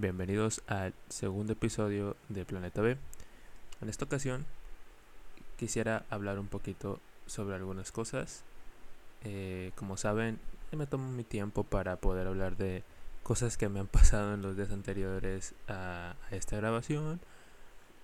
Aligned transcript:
Bienvenidos 0.00 0.62
al 0.68 0.94
segundo 1.08 1.54
episodio 1.54 2.16
de 2.28 2.44
Planeta 2.44 2.80
B. 2.80 2.96
En 3.80 3.88
esta 3.88 4.04
ocasión 4.04 4.46
quisiera 5.56 6.06
hablar 6.08 6.38
un 6.38 6.46
poquito 6.46 7.00
sobre 7.26 7.56
algunas 7.56 7.90
cosas. 7.90 8.44
Eh, 9.24 9.72
como 9.74 9.96
saben, 9.96 10.38
me 10.70 10.86
tomo 10.86 11.10
mi 11.10 11.24
tiempo 11.24 11.64
para 11.64 11.96
poder 11.96 12.28
hablar 12.28 12.56
de 12.56 12.84
cosas 13.24 13.56
que 13.56 13.68
me 13.68 13.80
han 13.80 13.86
pasado 13.88 14.34
en 14.34 14.42
los 14.42 14.56
días 14.56 14.70
anteriores 14.70 15.56
a, 15.66 16.14
a 16.30 16.36
esta 16.36 16.56
grabación 16.56 17.18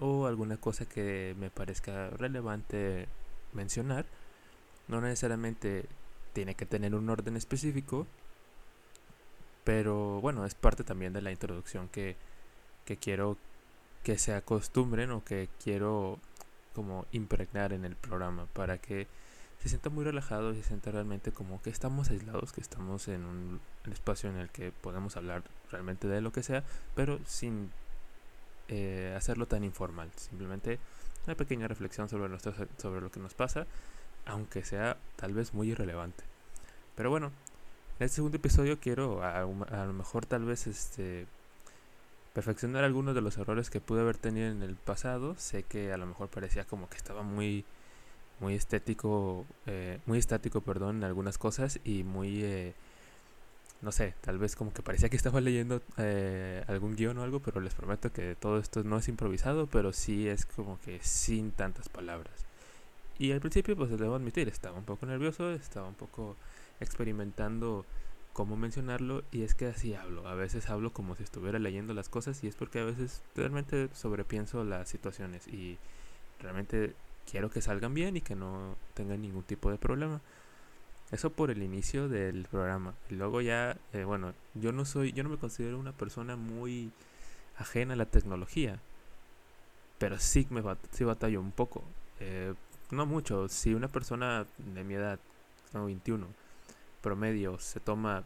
o 0.00 0.26
alguna 0.26 0.56
cosa 0.56 0.86
que 0.86 1.36
me 1.38 1.48
parezca 1.48 2.10
relevante 2.10 3.06
mencionar. 3.52 4.04
No 4.88 5.00
necesariamente 5.00 5.86
tiene 6.32 6.56
que 6.56 6.66
tener 6.66 6.96
un 6.96 7.08
orden 7.08 7.36
específico, 7.36 8.08
pero 9.64 10.20
bueno, 10.20 10.44
es 10.44 10.54
parte 10.54 10.84
también 10.84 11.12
de 11.12 11.22
la 11.22 11.32
introducción 11.32 11.88
que, 11.88 12.16
que 12.84 12.96
quiero 12.96 13.36
que 14.02 14.18
se 14.18 14.34
acostumbren 14.34 15.10
o 15.10 15.24
que 15.24 15.48
quiero 15.62 16.18
como 16.74 17.06
impregnar 17.12 17.72
en 17.72 17.84
el 17.84 17.96
programa 17.96 18.46
para 18.52 18.78
que 18.78 19.06
se 19.64 19.70
sienta 19.70 19.88
muy 19.88 20.04
relajado 20.04 20.52
y 20.52 20.56
se 20.56 20.64
sienta 20.64 20.90
realmente 20.90 21.32
como 21.32 21.62
que 21.62 21.70
estamos 21.70 22.10
aislados, 22.10 22.52
que 22.52 22.60
estamos 22.60 23.08
en 23.08 23.24
un, 23.24 23.60
espacio 23.90 24.28
en 24.28 24.36
el 24.36 24.50
que 24.50 24.72
podemos 24.72 25.16
hablar 25.16 25.42
realmente 25.70 26.06
de 26.06 26.20
lo 26.20 26.32
que 26.32 26.42
sea, 26.42 26.64
pero 26.94 27.18
sin 27.24 27.70
eh, 28.68 29.14
hacerlo 29.16 29.46
tan 29.46 29.64
informal. 29.64 30.10
Simplemente 30.16 30.78
una 31.26 31.34
pequeña 31.34 31.66
reflexión 31.66 32.10
sobre, 32.10 32.28
nuestro, 32.28 32.52
sobre 32.76 33.00
lo 33.00 33.10
que 33.10 33.20
nos 33.20 33.32
pasa, 33.32 33.66
aunque 34.26 34.64
sea 34.64 34.98
tal 35.16 35.32
vez 35.32 35.54
muy 35.54 35.70
irrelevante. 35.70 36.24
Pero 36.94 37.08
bueno, 37.08 37.32
en 38.04 38.06
este 38.06 38.16
segundo 38.16 38.36
episodio 38.36 38.78
quiero 38.78 39.22
a, 39.22 39.40
lo 39.86 39.92
mejor 39.94 40.26
tal 40.26 40.44
vez 40.44 40.66
este 40.66 41.26
perfeccionar 42.34 42.84
algunos 42.84 43.14
de 43.14 43.22
los 43.22 43.38
errores 43.38 43.70
que 43.70 43.80
pude 43.80 44.02
haber 44.02 44.18
tenido 44.18 44.48
en 44.48 44.62
el 44.62 44.74
pasado. 44.76 45.36
Sé 45.38 45.62
que 45.62 45.90
a 45.90 45.96
lo 45.96 46.04
mejor 46.04 46.28
parecía 46.28 46.64
como 46.64 46.86
que 46.90 46.98
estaba 46.98 47.22
muy 47.22 47.64
muy 48.40 48.56
estético, 48.56 49.46
eh, 49.64 50.00
muy 50.04 50.18
estático, 50.18 50.60
perdón, 50.60 50.98
en 50.98 51.04
algunas 51.04 51.38
cosas 51.38 51.80
y 51.82 52.02
muy, 52.02 52.44
eh, 52.44 52.74
no 53.80 53.90
sé, 53.90 54.12
tal 54.20 54.36
vez 54.38 54.54
como 54.54 54.74
que 54.74 54.82
parecía 54.82 55.08
que 55.08 55.16
estaba 55.16 55.40
leyendo 55.40 55.80
eh, 55.96 56.62
algún 56.66 56.96
guion 56.96 57.16
o 57.16 57.22
algo, 57.22 57.40
pero 57.40 57.62
les 57.62 57.72
prometo 57.72 58.12
que 58.12 58.36
todo 58.36 58.58
esto 58.58 58.84
no 58.84 58.98
es 58.98 59.08
improvisado, 59.08 59.66
pero 59.66 59.94
sí 59.94 60.28
es 60.28 60.44
como 60.44 60.78
que 60.80 61.00
sin 61.00 61.52
tantas 61.52 61.88
palabras. 61.88 62.34
Y 63.18 63.32
al 63.32 63.40
principio, 63.40 63.76
pues 63.76 63.88
debo 63.96 64.14
admitir, 64.14 64.48
estaba 64.48 64.76
un 64.76 64.84
poco 64.84 65.06
nervioso, 65.06 65.52
estaba 65.52 65.88
un 65.88 65.94
poco 65.94 66.36
experimentando 66.80 67.84
cómo 68.32 68.56
mencionarlo 68.56 69.22
y 69.30 69.42
es 69.42 69.54
que 69.54 69.66
así 69.66 69.94
hablo. 69.94 70.28
A 70.28 70.34
veces 70.34 70.68
hablo 70.68 70.92
como 70.92 71.14
si 71.14 71.22
estuviera 71.22 71.58
leyendo 71.58 71.94
las 71.94 72.08
cosas 72.08 72.42
y 72.44 72.48
es 72.48 72.56
porque 72.56 72.80
a 72.80 72.84
veces 72.84 73.22
realmente 73.34 73.88
sobrepienso 73.94 74.64
las 74.64 74.88
situaciones 74.88 75.46
y 75.48 75.78
realmente 76.40 76.94
quiero 77.30 77.50
que 77.50 77.62
salgan 77.62 77.94
bien 77.94 78.16
y 78.16 78.20
que 78.20 78.34
no 78.34 78.76
tengan 78.94 79.22
ningún 79.22 79.44
tipo 79.44 79.70
de 79.70 79.78
problema. 79.78 80.20
Eso 81.12 81.30
por 81.30 81.50
el 81.50 81.62
inicio 81.62 82.08
del 82.08 82.46
programa. 82.50 82.94
Y 83.10 83.14
luego 83.14 83.40
ya, 83.40 83.76
eh, 83.92 84.04
bueno, 84.04 84.34
yo 84.54 84.72
no 84.72 84.84
soy, 84.84 85.12
yo 85.12 85.22
no 85.22 85.30
me 85.30 85.38
considero 85.38 85.78
una 85.78 85.92
persona 85.92 86.36
muy 86.36 86.90
ajena 87.56 87.94
a 87.94 87.96
la 87.96 88.06
tecnología. 88.06 88.80
Pero 89.98 90.18
sí 90.18 90.46
me 90.50 90.62
sí 90.90 91.04
batallo 91.04 91.40
un 91.40 91.52
poco. 91.52 91.84
Eh, 92.20 92.54
no 92.90 93.06
mucho. 93.06 93.48
Si 93.48 93.74
una 93.74 93.88
persona 93.88 94.46
de 94.58 94.84
mi 94.84 94.94
edad, 94.94 95.18
no 95.72 95.86
21, 95.86 96.26
promedio 97.04 97.58
se 97.58 97.80
toma 97.80 98.24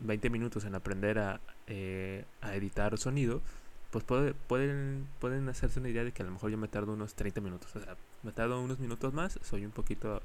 20 0.00 0.30
minutos 0.30 0.64
en 0.64 0.74
aprender 0.74 1.18
a, 1.18 1.40
eh, 1.66 2.24
a 2.40 2.54
editar 2.54 2.96
sonido, 2.96 3.42
pues 3.90 4.02
puede, 4.02 4.32
pueden, 4.32 5.06
pueden 5.20 5.46
hacerse 5.50 5.78
una 5.78 5.90
idea 5.90 6.04
de 6.04 6.12
que 6.12 6.22
a 6.22 6.26
lo 6.26 6.32
mejor 6.32 6.50
yo 6.50 6.56
me 6.56 6.66
tardo 6.66 6.94
unos 6.94 7.14
30 7.14 7.42
minutos. 7.42 7.76
O 7.76 7.80
sea, 7.80 7.96
me 8.22 8.32
tardo 8.32 8.60
unos 8.62 8.80
minutos 8.80 9.12
más, 9.12 9.38
soy 9.42 9.66
un 9.66 9.72
poquito, 9.72 10.22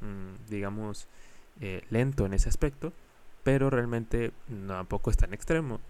mm, 0.00 0.48
digamos, 0.48 1.08
eh, 1.60 1.82
lento 1.90 2.24
en 2.26 2.32
ese 2.32 2.48
aspecto, 2.48 2.92
pero 3.42 3.68
realmente 3.70 4.32
tampoco 4.68 5.10
es 5.10 5.16
tan 5.16 5.34
extremo. 5.34 5.80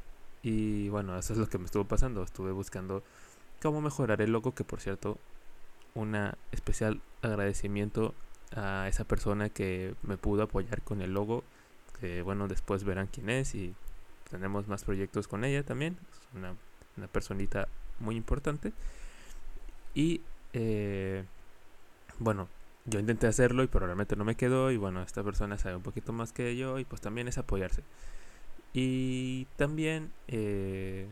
Y 0.43 0.89
bueno, 0.89 1.19
eso 1.19 1.35
es 1.35 1.39
lo 1.39 1.49
que 1.49 1.59
me 1.59 1.67
estuvo 1.67 1.85
pasando. 1.85 2.23
Estuve 2.23 2.53
buscando 2.53 3.05
cómo 3.61 3.83
mejorar 3.83 4.23
el 4.23 4.33
logo, 4.33 4.55
que 4.55 4.65
por 4.65 4.81
cierto, 4.81 5.19
un 5.95 6.17
especial 6.51 7.03
agradecimiento 7.21 8.15
a 8.55 8.89
esa 8.89 9.05
persona 9.05 9.49
que 9.49 9.95
me 10.03 10.17
pudo 10.17 10.43
apoyar 10.45 10.83
con 10.83 11.01
el 11.03 11.13
logo. 11.13 11.45
Que 12.01 12.23
bueno, 12.23 12.49
después 12.49 12.85
verán 12.85 13.07
quién 13.07 13.31
es 13.31 13.55
y 13.55 13.75
tenemos 14.31 14.69
más 14.69 14.85
proyectos 14.85 15.29
con 15.29 15.45
ella 15.45 15.63
también. 15.63 15.97
Es 16.11 16.37
una, 16.37 16.55
una 16.97 17.07
personita 17.07 17.69
muy 18.01 18.17
importante. 18.17 18.73
Y 19.95 20.21
eh, 20.53 21.25
bueno, 22.19 22.49
yo 22.87 22.99
intenté 22.99 23.27
hacerlo 23.27 23.63
y 23.63 23.69
probablemente 23.69 24.17
no 24.17 24.25
me 24.25 24.35
quedó. 24.35 24.71
Y 24.71 24.77
bueno, 24.77 25.03
esta 25.03 25.23
persona 25.23 25.59
sabe 25.59 25.77
un 25.77 25.83
poquito 25.83 26.13
más 26.13 26.33
que 26.33 26.57
yo 26.57 26.79
y 26.79 26.85
pues 26.85 27.01
también 27.01 27.29
es 27.29 27.39
apoyarse. 27.39 27.83
Y 28.75 29.47
también 29.57 30.11
eh, 30.29 31.07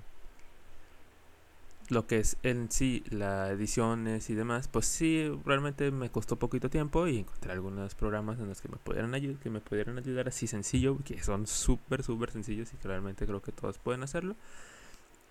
lo 1.91 2.06
que 2.06 2.19
es 2.19 2.37
en 2.43 2.71
sí 2.71 3.03
las 3.11 3.51
ediciones 3.51 4.31
y 4.31 4.34
demás, 4.34 4.69
pues 4.69 4.87
sí, 4.87 5.31
realmente 5.45 5.91
me 5.91 6.11
costó 6.11 6.37
poquito 6.37 6.71
tiempo 6.71 7.06
y 7.06 7.19
encontré 7.19 7.53
algunos 7.53 7.95
programas 7.95 8.39
en 8.39 8.49
los 8.49 8.61
que 8.61 8.69
me 8.69 8.77
pudieran, 8.77 9.15
ayudar, 9.15 9.41
que 9.41 9.51
me 9.51 9.61
pudieran 9.61 9.99
ayudar 9.99 10.28
así 10.28 10.47
sencillo, 10.47 10.99
que 11.05 11.23
son 11.23 11.47
súper, 11.47 12.03
súper 12.03 12.31
sencillos 12.31 12.73
y 12.73 12.77
que 12.77 12.89
realmente 12.89 13.27
creo 13.27 13.43
que 13.43 13.53
todos 13.53 13.78
pueden 13.78 14.03
hacerlo. 14.03 14.37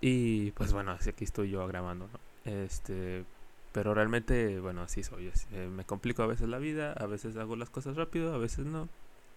Y 0.01 0.51
pues 0.51 0.73
bueno, 0.73 0.91
así 0.91 1.09
aquí 1.09 1.23
estoy 1.25 1.49
yo 1.49 1.67
grabando, 1.67 2.07
¿no? 2.07 2.19
Este, 2.51 3.25
pero 3.71 3.93
realmente, 3.93 4.59
bueno, 4.59 4.81
así 4.81 5.03
soy. 5.03 5.31
Eh, 5.51 5.67
me 5.67 5.85
complico 5.85 6.23
a 6.23 6.27
veces 6.27 6.47
la 6.49 6.57
vida, 6.57 6.93
a 6.93 7.05
veces 7.05 7.37
hago 7.37 7.55
las 7.55 7.69
cosas 7.69 7.95
rápido, 7.97 8.33
a 8.33 8.37
veces 8.37 8.65
no. 8.65 8.87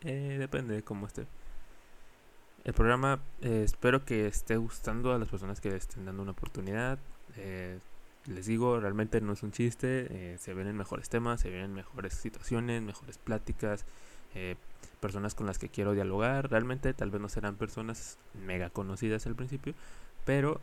Eh, 0.02 0.36
depende 0.38 0.74
de 0.74 0.82
cómo 0.82 1.06
esté. 1.06 1.26
El 2.64 2.74
programa 2.74 3.20
eh, 3.40 3.62
espero 3.64 4.04
que 4.04 4.26
esté 4.28 4.56
gustando 4.56 5.12
a 5.12 5.18
las 5.18 5.28
personas 5.28 5.60
que 5.60 5.74
estén 5.74 6.04
dando 6.04 6.22
una 6.22 6.30
oportunidad. 6.30 6.98
Eh, 7.36 7.80
les 8.26 8.46
digo, 8.46 8.78
realmente 8.78 9.20
no 9.20 9.32
es 9.32 9.42
un 9.42 9.50
chiste. 9.50 10.06
Eh, 10.10 10.38
se 10.38 10.54
ven 10.54 10.68
en 10.68 10.76
mejores 10.76 11.08
temas, 11.08 11.40
se 11.40 11.50
ven 11.50 11.62
en 11.62 11.74
mejores 11.74 12.14
situaciones, 12.14 12.82
mejores 12.82 13.18
pláticas. 13.18 13.84
personas 15.00 15.34
con 15.34 15.46
las 15.46 15.58
que 15.58 15.68
quiero 15.68 15.92
dialogar. 15.92 16.50
Realmente 16.50 16.94
tal 16.94 17.10
vez 17.10 17.20
no 17.20 17.28
serán 17.28 17.56
personas 17.56 18.18
mega 18.46 18.70
conocidas 18.70 19.26
al 19.26 19.34
principio, 19.34 19.74
pero 20.24 20.60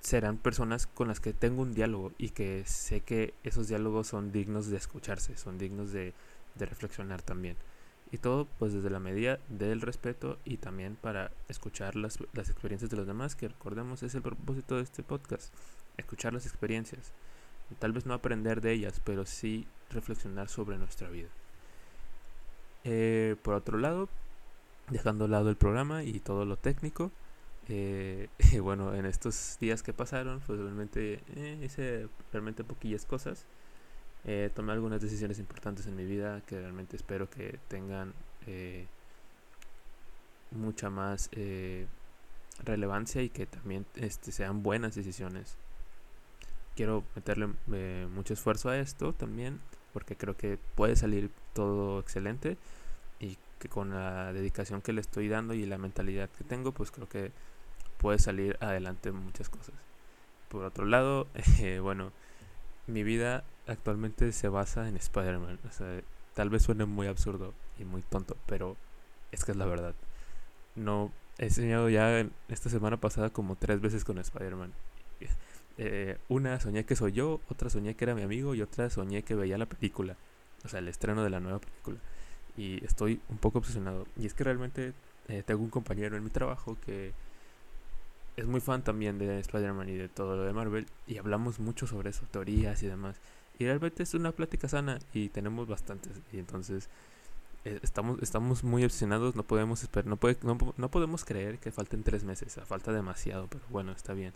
serán 0.00 0.36
personas 0.36 0.86
con 0.88 1.08
las 1.08 1.20
que 1.20 1.32
tengo 1.32 1.62
un 1.62 1.72
diálogo 1.72 2.12
y 2.18 2.30
que 2.30 2.64
sé 2.66 3.00
que 3.00 3.34
esos 3.44 3.68
diálogos 3.68 4.08
son 4.08 4.32
dignos 4.32 4.68
de 4.68 4.76
escucharse, 4.76 5.36
son 5.36 5.58
dignos 5.58 5.92
de 5.92 6.12
reflexionar 6.58 7.22
también. 7.22 7.56
Y 8.12 8.18
todo 8.18 8.46
pues 8.58 8.72
desde 8.72 8.90
la 8.90 9.00
medida 9.00 9.38
del 9.48 9.80
respeto 9.80 10.38
y 10.44 10.58
también 10.58 10.96
para 10.96 11.32
escuchar 11.48 11.96
las, 11.96 12.18
las 12.34 12.50
experiencias 12.50 12.90
de 12.90 12.96
los 12.96 13.06
demás, 13.06 13.34
que 13.34 13.48
recordemos 13.48 14.02
es 14.02 14.14
el 14.14 14.22
propósito 14.22 14.76
de 14.76 14.82
este 14.82 15.02
podcast, 15.02 15.52
escuchar 15.96 16.32
las 16.34 16.46
experiencias. 16.46 17.12
Tal 17.78 17.92
vez 17.92 18.06
no 18.06 18.14
aprender 18.14 18.60
de 18.60 18.72
ellas, 18.72 19.00
pero 19.02 19.24
sí 19.24 19.66
reflexionar 19.90 20.48
sobre 20.48 20.76
nuestra 20.78 21.08
vida. 21.08 21.28
Eh, 22.84 23.36
por 23.42 23.54
otro 23.54 23.78
lado, 23.78 24.08
dejando 24.90 25.24
a 25.24 25.28
lado 25.28 25.50
el 25.50 25.56
programa 25.56 26.04
y 26.04 26.20
todo 26.20 26.44
lo 26.44 26.56
técnico, 26.56 27.10
eh, 27.68 28.28
bueno, 28.60 28.94
en 28.94 29.06
estos 29.06 29.56
días 29.60 29.82
que 29.82 29.92
pasaron, 29.92 30.40
pues 30.46 30.58
realmente 30.58 31.20
eh, 31.36 31.60
hice 31.62 32.08
realmente 32.32 32.64
poquillas 32.64 33.04
cosas. 33.04 33.46
Eh, 34.24 34.50
tomé 34.54 34.72
algunas 34.72 35.00
decisiones 35.00 35.38
importantes 35.40 35.86
en 35.86 35.96
mi 35.96 36.04
vida 36.04 36.42
que 36.46 36.60
realmente 36.60 36.96
espero 36.96 37.28
que 37.28 37.58
tengan 37.68 38.14
eh, 38.46 38.86
mucha 40.52 40.90
más 40.90 41.28
eh, 41.32 41.86
relevancia 42.64 43.20
y 43.22 43.30
que 43.30 43.46
también 43.46 43.84
este, 43.96 44.30
sean 44.30 44.62
buenas 44.62 44.94
decisiones. 44.94 45.56
Quiero 46.76 47.04
meterle 47.16 47.48
mucho 48.08 48.32
esfuerzo 48.32 48.70
a 48.70 48.78
esto 48.78 49.12
también 49.12 49.60
porque 49.92 50.16
creo 50.16 50.36
que 50.36 50.58
puede 50.74 50.96
salir 50.96 51.30
todo 51.52 52.00
excelente 52.00 52.56
y 53.20 53.36
que 53.58 53.68
con 53.68 53.90
la 53.90 54.32
dedicación 54.32 54.80
que 54.80 54.94
le 54.94 55.02
estoy 55.02 55.28
dando 55.28 55.52
y 55.52 55.66
la 55.66 55.76
mentalidad 55.76 56.30
que 56.30 56.44
tengo 56.44 56.72
pues 56.72 56.90
creo 56.90 57.08
que 57.08 57.30
puede 57.98 58.18
salir 58.18 58.56
adelante 58.60 59.12
muchas 59.12 59.50
cosas. 59.50 59.74
Por 60.48 60.64
otro 60.64 60.86
lado, 60.86 61.26
bueno, 61.82 62.12
mi 62.86 63.02
vida 63.02 63.44
actualmente 63.66 64.32
se 64.32 64.48
basa 64.48 64.88
en 64.88 64.96
Spider-Man. 64.96 65.58
O 65.68 65.72
sea, 65.72 66.00
tal 66.34 66.50
vez 66.50 66.62
suene 66.62 66.84
muy 66.84 67.06
absurdo 67.06 67.54
y 67.78 67.84
muy 67.84 68.02
tonto, 68.02 68.36
pero 68.46 68.76
es 69.30 69.44
que 69.44 69.52
es 69.52 69.58
la 69.58 69.66
verdad. 69.66 69.94
No 70.74 71.12
he 71.38 71.50
soñado 71.50 71.88
ya 71.88 72.26
esta 72.48 72.70
semana 72.70 72.98
pasada 72.98 73.30
como 73.30 73.56
tres 73.56 73.80
veces 73.80 74.04
con 74.04 74.18
Spider-Man. 74.18 74.72
Eh, 75.78 76.18
una 76.28 76.60
soñé 76.60 76.84
que 76.84 76.96
soy 76.96 77.12
yo, 77.12 77.40
otra 77.48 77.70
soñé 77.70 77.94
que 77.94 78.04
era 78.04 78.14
mi 78.14 78.22
amigo 78.22 78.54
y 78.54 78.60
otra 78.60 78.90
soñé 78.90 79.22
que 79.22 79.34
veía 79.34 79.58
la 79.58 79.66
película. 79.66 80.16
O 80.64 80.68
sea, 80.68 80.80
el 80.80 80.88
estreno 80.88 81.24
de 81.24 81.30
la 81.30 81.40
nueva 81.40 81.58
película. 81.60 81.98
Y 82.56 82.84
estoy 82.84 83.20
un 83.30 83.38
poco 83.38 83.58
obsesionado. 83.58 84.06
Y 84.16 84.26
es 84.26 84.34
que 84.34 84.44
realmente 84.44 84.92
eh, 85.28 85.42
tengo 85.44 85.62
un 85.62 85.70
compañero 85.70 86.16
en 86.16 86.24
mi 86.24 86.30
trabajo 86.30 86.76
que 86.84 87.12
es 88.36 88.46
muy 88.46 88.60
fan 88.60 88.82
también 88.82 89.18
de 89.18 89.38
Spider-Man 89.40 89.88
y 89.88 89.94
de 89.94 90.08
todo 90.08 90.36
lo 90.36 90.44
de 90.44 90.52
Marvel. 90.52 90.86
Y 91.06 91.18
hablamos 91.18 91.58
mucho 91.60 91.86
sobre 91.86 92.10
eso, 92.10 92.24
teorías 92.30 92.82
y 92.82 92.86
demás. 92.86 93.16
Y 93.58 93.64
realmente 93.64 94.02
es 94.02 94.14
una 94.14 94.32
plática 94.32 94.68
sana 94.68 94.98
y 95.12 95.28
tenemos 95.28 95.68
bastantes. 95.68 96.12
Y 96.32 96.38
entonces 96.38 96.88
eh, 97.64 97.78
estamos, 97.82 98.20
estamos 98.22 98.64
muy 98.64 98.84
obsesionados, 98.84 99.36
no 99.36 99.42
podemos 99.44 99.82
esperar, 99.82 100.06
no, 100.06 100.16
puede, 100.16 100.36
no, 100.42 100.58
no, 100.76 100.90
podemos 100.90 101.24
creer 101.24 101.58
que 101.58 101.70
falten 101.70 102.02
tres 102.02 102.24
meses, 102.24 102.58
falta 102.66 102.92
demasiado, 102.92 103.46
pero 103.48 103.62
bueno, 103.70 103.92
está 103.92 104.14
bien. 104.14 104.32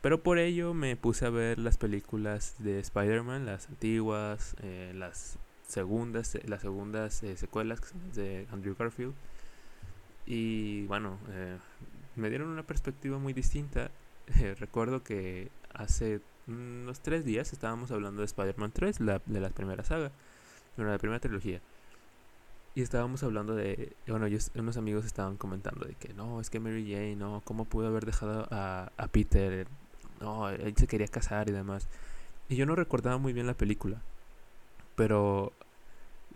Pero 0.00 0.22
por 0.22 0.38
ello 0.38 0.74
me 0.74 0.96
puse 0.96 1.26
a 1.26 1.30
ver 1.30 1.58
las 1.58 1.76
películas 1.76 2.54
de 2.58 2.78
Spider-Man, 2.78 3.46
las 3.46 3.68
antiguas, 3.68 4.54
eh, 4.62 4.92
las 4.94 5.38
segundas, 5.66 6.36
eh, 6.36 6.42
las 6.46 6.62
segundas 6.62 7.22
secuelas 7.36 7.80
de 8.14 8.46
Andrew 8.52 8.76
Garfield. 8.78 9.14
Y 10.24 10.86
bueno, 10.86 11.18
me 12.18 12.30
dieron 12.30 12.48
una 12.48 12.62
perspectiva 12.62 13.18
muy 13.18 13.32
distinta. 13.32 13.90
recuerdo 14.58 15.02
que 15.02 15.50
hace 15.72 16.20
unos 16.46 17.00
tres 17.00 17.24
días 17.24 17.52
estábamos 17.52 17.90
hablando 17.90 18.20
de 18.20 18.26
Spider-Man 18.26 18.72
3, 18.72 19.00
la, 19.00 19.20
de 19.24 19.40
la 19.40 19.50
primera 19.50 19.84
saga, 19.84 20.10
bueno, 20.76 20.90
la 20.90 20.98
primera 20.98 21.20
trilogía. 21.20 21.60
Y 22.74 22.82
estábamos 22.82 23.22
hablando 23.22 23.54
de, 23.54 23.92
bueno, 24.06 24.26
unos 24.54 24.76
amigos 24.76 25.04
estaban 25.04 25.36
comentando 25.36 25.84
de 25.84 25.94
que 25.94 26.14
no, 26.14 26.40
es 26.40 26.48
que 26.48 26.60
Mary 26.60 26.84
Jane, 26.90 27.16
no, 27.16 27.42
¿cómo 27.44 27.64
pudo 27.64 27.88
haber 27.88 28.06
dejado 28.06 28.46
a, 28.50 28.92
a 28.96 29.08
Peter? 29.08 29.66
No, 30.20 30.48
él 30.48 30.74
se 30.76 30.86
quería 30.86 31.08
casar 31.08 31.48
y 31.48 31.52
demás. 31.52 31.88
Y 32.48 32.56
yo 32.56 32.66
no 32.66 32.76
recordaba 32.76 33.18
muy 33.18 33.32
bien 33.32 33.46
la 33.46 33.54
película. 33.54 34.00
Pero 34.94 35.52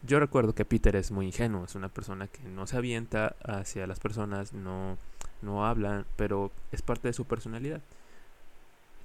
yo 0.02 0.18
recuerdo 0.18 0.54
que 0.54 0.64
Peter 0.64 0.96
es 0.96 1.10
muy 1.10 1.26
ingenuo, 1.26 1.64
es 1.64 1.74
una 1.74 1.88
persona 1.88 2.26
que 2.26 2.42
no 2.42 2.66
se 2.66 2.76
avienta 2.76 3.36
hacia 3.44 3.86
las 3.86 4.00
personas, 4.00 4.52
no, 4.52 4.98
no 5.42 5.66
habla, 5.66 6.04
pero 6.16 6.50
es 6.72 6.82
parte 6.82 7.08
de 7.08 7.14
su 7.14 7.24
personalidad. 7.24 7.80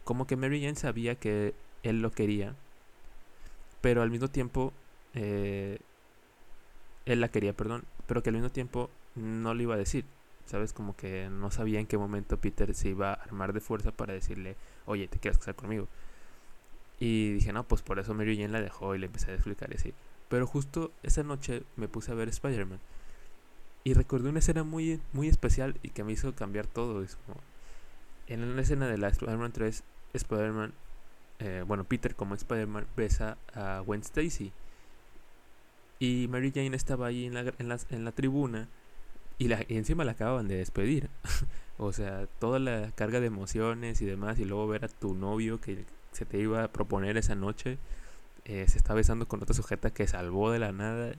Como 0.04 0.28
que 0.28 0.38
Mary 0.38 0.62
Jane 0.62 0.76
sabía 0.76 1.16
que 1.16 1.54
él 1.84 2.02
lo 2.02 2.12
quería, 2.12 2.56
pero 3.82 4.02
al 4.02 4.10
mismo 4.10 4.30
tiempo 4.30 4.74
eh, 5.14 5.80
él 7.06 7.22
la 7.22 7.30
quería, 7.30 7.54
perdón, 7.54 7.84
pero 8.08 8.24
que 8.24 8.30
al 8.30 8.36
mismo 8.36 8.52
tiempo 8.52 8.90
no 9.16 9.54
le 9.54 9.64
iba 9.64 9.76
a 9.76 9.78
decir. 9.78 10.06
¿Sabes? 10.46 10.72
Como 10.72 10.96
que 10.96 11.28
no 11.30 11.52
sabía 11.52 11.82
en 11.82 11.88
qué 11.88 11.98
momento 11.98 12.38
Peter 12.38 12.74
se 12.74 12.88
iba 12.88 13.10
a 13.10 13.16
armar 13.16 13.52
de 13.52 13.60
fuerza 13.60 13.92
para 13.92 14.14
decirle, 14.14 14.56
oye, 14.86 15.10
¿te 15.10 15.20
quieres 15.20 15.38
casar 15.38 15.56
conmigo? 15.56 15.90
Y 17.00 17.34
dije, 17.34 17.52
no, 17.52 17.64
pues 17.64 17.82
por 17.82 18.00
eso 18.00 18.14
Mary 18.14 18.38
Jane 18.38 18.54
la 18.54 18.62
dejó 18.62 18.96
y 18.96 19.00
le 19.00 19.08
empecé 19.08 19.32
a 19.32 19.36
explicar 19.36 19.70
así. 19.76 19.94
Pero 20.30 20.48
justo 20.48 20.92
esa 21.04 21.24
noche 21.24 21.64
me 21.76 21.90
puse 21.90 22.12
a 22.12 22.16
ver 22.16 22.30
Spider-Man. 22.30 22.80
Y 23.88 23.94
recordé 23.94 24.28
una 24.28 24.40
escena 24.40 24.66
muy, 24.66 25.00
muy 25.14 25.30
especial 25.30 25.78
y 25.82 25.92
que 25.92 26.04
me 26.04 26.12
hizo 26.12 26.36
cambiar 26.36 26.68
todo. 26.68 27.02
Es 27.02 27.18
en 28.28 28.44
una 28.44 28.62
escena 28.62 28.86
de 28.86 28.98
la 28.98 29.08
Spider-Man 29.08 29.54
3, 29.54 29.82
Spider-Man, 30.12 30.74
eh, 31.40 31.64
bueno, 31.66 31.86
Peter 31.86 32.14
como 32.14 32.36
Spider-Man 32.36 32.86
besa 32.98 33.38
a 33.54 33.80
Gwen 33.86 34.02
Stacy. 34.02 34.52
Y 36.00 36.28
Mary 36.28 36.52
Jane 36.54 36.76
estaba 36.76 37.08
ahí 37.08 37.28
en 37.28 37.34
la, 37.34 37.54
en 37.60 37.70
la, 37.70 37.80
en 37.90 38.04
la 38.04 38.12
tribuna 38.12 38.68
y, 39.38 39.48
la, 39.48 39.64
encima 39.70 40.04
la 40.04 40.12
acababan 40.12 40.50
de 40.50 40.58
despedir. 40.58 41.10
o 41.78 41.94
sea, 41.94 42.28
toda 42.40 42.60
la 42.60 42.92
carga 42.94 43.22
de 43.22 43.28
emociones 43.28 44.02
y 44.02 44.06
demás, 44.06 44.38
y 44.38 44.44
luego 44.44 44.68
ver 44.68 44.84
a 44.84 44.90
tu 44.90 45.16
novio 45.16 45.62
que 45.62 45.86
se 46.12 46.26
te 46.26 46.38
iba 46.40 46.62
a 46.62 46.74
proponer 46.74 47.16
esa 47.16 47.36
noche, 47.36 47.78
eh, 48.44 48.66
se 48.68 48.80
está 48.80 48.94
besando 48.94 49.30
con 49.30 49.42
otra 49.42 49.56
sujeta 49.56 49.92
que 49.92 50.08
salvó 50.08 50.52
de 50.52 50.60
la 50.60 50.74
nada 50.74 51.14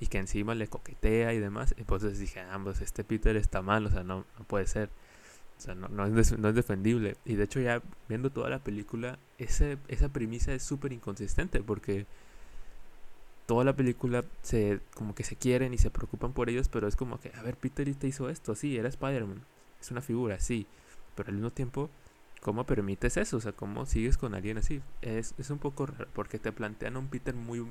y 0.00 0.06
que 0.08 0.18
encima 0.18 0.54
le 0.54 0.68
coquetea 0.68 1.32
y 1.34 1.38
demás. 1.38 1.74
Entonces 1.78 2.18
dije, 2.18 2.40
ah, 2.40 2.60
pues 2.62 2.80
este 2.80 3.04
Peter 3.04 3.36
está 3.36 3.62
mal, 3.62 3.86
o 3.86 3.90
sea, 3.90 4.04
no, 4.04 4.24
no 4.38 4.44
puede 4.46 4.66
ser. 4.66 4.90
O 5.58 5.60
sea, 5.60 5.74
no, 5.74 5.88
no, 5.88 6.06
es, 6.18 6.38
no 6.38 6.48
es 6.48 6.54
defendible. 6.54 7.16
Y 7.24 7.36
de 7.36 7.44
hecho 7.44 7.60
ya 7.60 7.82
viendo 8.08 8.30
toda 8.30 8.50
la 8.50 8.58
película, 8.58 9.18
ese, 9.38 9.78
esa 9.88 10.08
premisa 10.10 10.52
es 10.52 10.62
súper 10.62 10.92
inconsistente 10.92 11.62
porque 11.62 12.06
toda 13.46 13.64
la 13.64 13.74
película 13.74 14.24
se 14.42 14.80
como 14.94 15.14
que 15.14 15.24
se 15.24 15.36
quieren 15.36 15.72
y 15.72 15.78
se 15.78 15.90
preocupan 15.90 16.32
por 16.32 16.50
ellos, 16.50 16.68
pero 16.68 16.88
es 16.88 16.96
como 16.96 17.20
que, 17.20 17.32
a 17.34 17.42
ver, 17.42 17.56
Peter 17.56 17.92
te 17.94 18.08
hizo 18.08 18.28
esto, 18.28 18.54
sí, 18.54 18.76
era 18.76 18.88
Spider-Man, 18.88 19.42
es 19.80 19.90
una 19.90 20.02
figura, 20.02 20.40
sí, 20.40 20.66
pero 21.14 21.28
al 21.28 21.36
mismo 21.36 21.50
tiempo, 21.52 21.88
¿cómo 22.42 22.64
permites 22.66 23.16
eso? 23.16 23.36
O 23.36 23.40
sea, 23.40 23.52
¿cómo 23.52 23.86
sigues 23.86 24.18
con 24.18 24.34
alguien 24.34 24.58
así? 24.58 24.82
Es, 25.00 25.34
es 25.38 25.50
un 25.50 25.58
poco 25.58 25.86
raro, 25.86 26.08
porque 26.12 26.38
te 26.38 26.52
plantean 26.52 26.96
a 26.96 26.98
un 26.98 27.08
Peter 27.08 27.34
muy, 27.34 27.64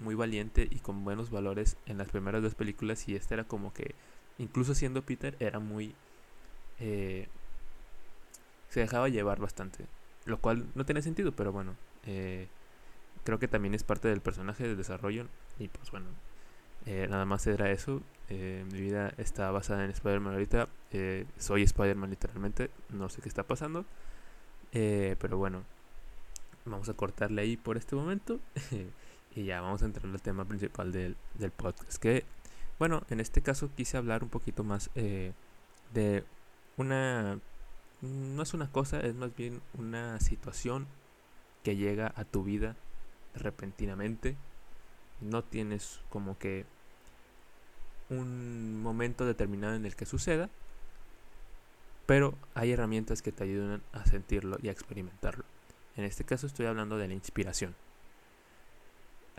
muy 0.00 0.14
valiente 0.14 0.66
y 0.70 0.78
con 0.78 1.04
buenos 1.04 1.30
valores 1.30 1.76
en 1.86 1.98
las 1.98 2.08
primeras 2.08 2.42
dos 2.42 2.54
películas 2.54 3.08
y 3.08 3.14
este 3.14 3.34
era 3.34 3.44
como 3.44 3.72
que, 3.72 3.94
incluso 4.38 4.74
siendo 4.74 5.02
Peter, 5.02 5.36
era 5.38 5.58
muy... 5.60 5.94
Eh, 6.80 7.28
se 8.70 8.80
dejaba 8.80 9.08
llevar 9.08 9.40
bastante, 9.40 9.86
lo 10.24 10.38
cual 10.38 10.66
no 10.74 10.84
tiene 10.84 11.02
sentido, 11.02 11.32
pero 11.32 11.52
bueno, 11.52 11.74
eh, 12.06 12.48
creo 13.24 13.38
que 13.38 13.48
también 13.48 13.74
es 13.74 13.84
parte 13.84 14.08
del 14.08 14.20
personaje 14.20 14.66
del 14.66 14.76
desarrollo. 14.76 15.26
Y 15.58 15.68
pues 15.68 15.90
bueno, 15.90 16.06
eh, 16.86 17.06
nada 17.10 17.24
más 17.24 17.46
era 17.46 17.70
eso. 17.70 18.00
Mi 18.28 18.80
vida 18.80 19.12
está 19.18 19.50
basada 19.50 19.84
en 19.84 19.90
Spider-Man 19.90 20.34
ahorita. 20.34 20.68
Soy 21.36 21.64
Spider-Man 21.64 22.10
literalmente. 22.10 22.70
No 22.88 23.08
sé 23.08 23.20
qué 23.20 23.28
está 23.28 23.42
pasando. 23.42 23.84
pero 24.70 25.36
bueno, 25.36 25.64
vamos 26.64 26.88
a 26.88 26.94
cortarle 26.94 27.42
ahí 27.42 27.56
por 27.56 27.76
este 27.76 27.96
momento. 27.96 28.38
y 29.34 29.44
ya 29.44 29.60
vamos 29.60 29.82
a 29.82 29.86
entrar 29.86 30.06
al 30.06 30.22
tema 30.22 30.44
principal 30.44 30.92
del, 30.92 31.16
del 31.34 31.50
podcast. 31.50 31.96
Que, 31.96 32.24
bueno, 32.78 33.02
en 33.10 33.20
este 33.20 33.42
caso 33.42 33.70
quise 33.76 33.96
hablar 33.96 34.22
un 34.22 34.30
poquito 34.30 34.64
más 34.64 34.90
de 34.94 36.24
una... 36.76 37.38
No 38.02 38.42
es 38.42 38.54
una 38.54 38.70
cosa, 38.72 39.00
es 39.00 39.14
más 39.14 39.36
bien 39.36 39.60
una 39.78 40.18
situación 40.20 40.86
que 41.62 41.76
llega 41.76 42.12
a 42.16 42.24
tu 42.24 42.42
vida 42.42 42.76
repentinamente. 43.34 44.36
No 45.20 45.44
tienes 45.44 46.00
como 46.08 46.38
que 46.38 46.64
un 48.08 48.82
momento 48.82 49.26
determinado 49.26 49.74
en 49.74 49.84
el 49.84 49.94
que 49.94 50.06
suceda, 50.06 50.48
pero 52.06 52.34
hay 52.54 52.72
herramientas 52.72 53.22
que 53.22 53.32
te 53.32 53.44
ayudan 53.44 53.82
a 53.92 54.04
sentirlo 54.06 54.56
y 54.62 54.68
a 54.68 54.72
experimentarlo. 54.72 55.44
En 55.96 56.04
este 56.04 56.24
caso 56.24 56.46
estoy 56.46 56.66
hablando 56.66 56.96
de 56.96 57.06
la 57.06 57.14
inspiración. 57.14 57.76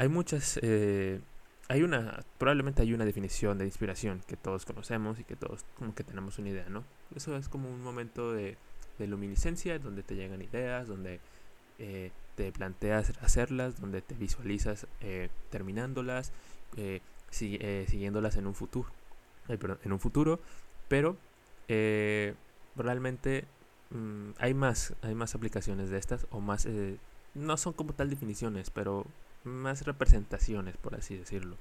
Hay 0.02 0.10
muchas, 0.10 0.60
eh, 0.64 1.22
hay 1.68 1.84
una, 1.84 2.26
probablemente 2.40 2.82
hay 2.82 2.92
una 2.92 3.06
definición 3.06 3.60
de 3.60 3.66
inspiración 3.66 4.24
que 4.26 4.36
todos 4.36 4.66
conocemos 4.66 5.20
y 5.20 5.24
que 5.24 5.36
todos 5.36 5.64
como 5.78 5.94
que 5.94 6.04
tenemos 6.04 6.40
una 6.40 6.50
idea, 6.50 6.68
¿no? 6.70 6.84
Eso 7.16 7.38
es 7.38 7.48
como 7.48 7.70
un 7.70 7.84
momento 7.84 8.34
de, 8.34 8.58
de 8.98 9.06
luminiscencia 9.06 9.78
donde 9.78 10.02
te 10.02 10.16
llegan 10.16 10.42
ideas, 10.42 10.88
donde 10.88 11.20
eh, 11.78 12.10
te 12.36 12.52
planteas 12.52 13.14
hacerlas, 13.22 13.80
donde 13.80 14.02
te 14.02 14.16
visualizas 14.16 14.88
eh, 15.02 15.30
terminándolas, 15.52 16.32
eh, 16.78 17.00
eh, 17.40 17.86
siguiéndolas 17.88 18.38
en 18.38 18.48
un 18.48 18.56
futuro, 18.56 18.90
en 19.48 19.92
un 19.92 20.00
futuro, 20.00 20.40
pero 20.88 21.16
realmente 22.76 23.46
mm, 23.92 24.32
hay 24.40 24.56
más, 24.56 24.96
hay 25.04 25.14
más 25.14 25.36
aplicaciones 25.36 25.92
de 25.92 26.00
estas 26.00 26.26
o 26.32 26.40
más, 26.40 26.68
no 27.36 27.58
son 27.58 27.74
como 27.74 27.94
tal 27.94 28.10
definiciones, 28.10 28.72
pero 28.72 29.06
más 29.44 29.86
representaciones, 29.86 30.78
por 30.78 30.96
así 30.96 31.18
decirlo. 31.18 31.58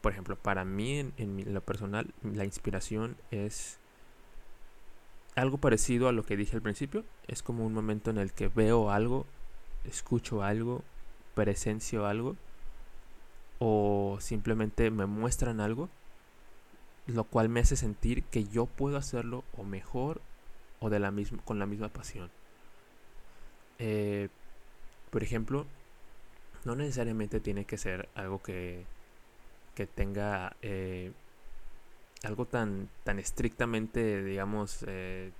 Por 0.00 0.12
ejemplo, 0.12 0.36
para 0.36 0.64
mí 0.64 0.98
en, 0.98 1.12
en 1.16 1.54
lo 1.54 1.60
personal, 1.60 2.12
la 2.22 2.44
inspiración 2.44 3.16
es 3.30 3.78
algo 5.34 5.58
parecido 5.58 6.08
a 6.08 6.12
lo 6.12 6.24
que 6.24 6.36
dije 6.36 6.56
al 6.56 6.62
principio. 6.62 7.04
Es 7.28 7.42
como 7.42 7.64
un 7.64 7.72
momento 7.72 8.10
en 8.10 8.18
el 8.18 8.32
que 8.32 8.48
veo 8.48 8.90
algo, 8.90 9.26
escucho 9.84 10.42
algo, 10.42 10.82
presencio 11.34 12.06
algo 12.06 12.36
o 13.58 14.18
simplemente 14.20 14.90
me 14.90 15.06
muestran 15.06 15.60
algo, 15.60 15.88
lo 17.06 17.22
cual 17.22 17.48
me 17.48 17.60
hace 17.60 17.76
sentir 17.76 18.24
que 18.24 18.44
yo 18.44 18.66
puedo 18.66 18.96
hacerlo 18.96 19.44
o 19.56 19.62
mejor 19.62 20.20
o 20.80 20.90
de 20.90 20.98
la 20.98 21.12
misma, 21.12 21.38
con 21.44 21.60
la 21.60 21.66
misma 21.66 21.88
pasión. 21.88 22.28
Eh, 23.78 24.30
por 25.10 25.22
ejemplo, 25.22 25.66
no 26.64 26.76
necesariamente 26.76 27.40
tiene 27.40 27.64
que 27.64 27.78
ser 27.78 28.08
algo 28.14 28.42
que, 28.42 28.84
que 29.74 29.86
tenga 29.86 30.56
eh, 30.62 31.12
algo 32.24 32.46
tan, 32.46 32.88
tan 33.04 33.18
estrictamente, 33.18 34.22
digamos, 34.22 34.84
eh, 34.86 35.32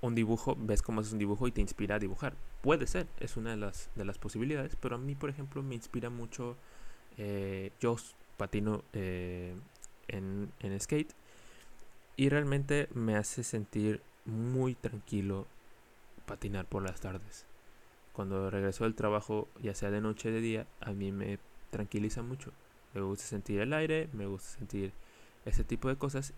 un 0.00 0.14
dibujo, 0.14 0.56
ves 0.58 0.82
cómo 0.82 1.00
es 1.00 1.12
un 1.12 1.18
dibujo 1.18 1.46
y 1.46 1.52
te 1.52 1.60
inspira 1.60 1.96
a 1.96 1.98
dibujar. 1.98 2.34
Puede 2.62 2.86
ser, 2.86 3.06
es 3.20 3.36
una 3.36 3.50
de 3.50 3.56
las, 3.56 3.90
de 3.94 4.04
las 4.04 4.18
posibilidades, 4.18 4.76
pero 4.76 4.96
a 4.96 4.98
mí, 4.98 5.14
por 5.14 5.30
ejemplo, 5.30 5.62
me 5.62 5.74
inspira 5.74 6.10
mucho, 6.10 6.56
eh, 7.18 7.70
yo 7.80 7.96
patino 8.36 8.82
en, 8.92 9.62
en 10.60 10.80
skate 10.80 11.12
y 12.16 12.28
realmente 12.28 12.88
me 12.94 13.16
hace 13.16 13.44
sentir 13.44 14.02
muy 14.24 14.74
tranquilo 14.74 15.46
patinar 16.26 16.66
por 16.66 16.82
las 16.82 17.00
tardes. 17.00 17.46
Cuando 18.12 18.50
regreso 18.50 18.84
del 18.84 18.94
trabajo, 18.94 19.48
ya 19.62 19.74
sea 19.74 19.90
de 19.90 20.00
noche 20.00 20.28
o 20.28 20.32
de 20.32 20.40
día, 20.40 20.66
a 20.80 20.92
mí 20.92 21.12
me 21.12 21.38
tranquiliza 21.70 22.22
mucho. 22.22 22.52
Me 22.94 23.00
gusta 23.00 23.24
sentir 23.24 23.60
el 23.60 23.72
aire, 23.72 24.08
me 24.12 24.26
gusta 24.26 24.58
sentir 24.58 24.92
ese 25.44 25.64
tipo 25.64 25.88
de 25.88 25.96
cosas 25.96 26.34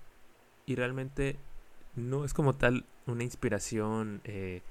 y 0.66 0.76
realmente 0.76 1.36
no 1.96 2.24
es 2.24 2.32
como 2.32 2.54
tal 2.54 2.84
una 3.06 3.24
inspiración, 3.24 4.20
eh, 4.24 4.62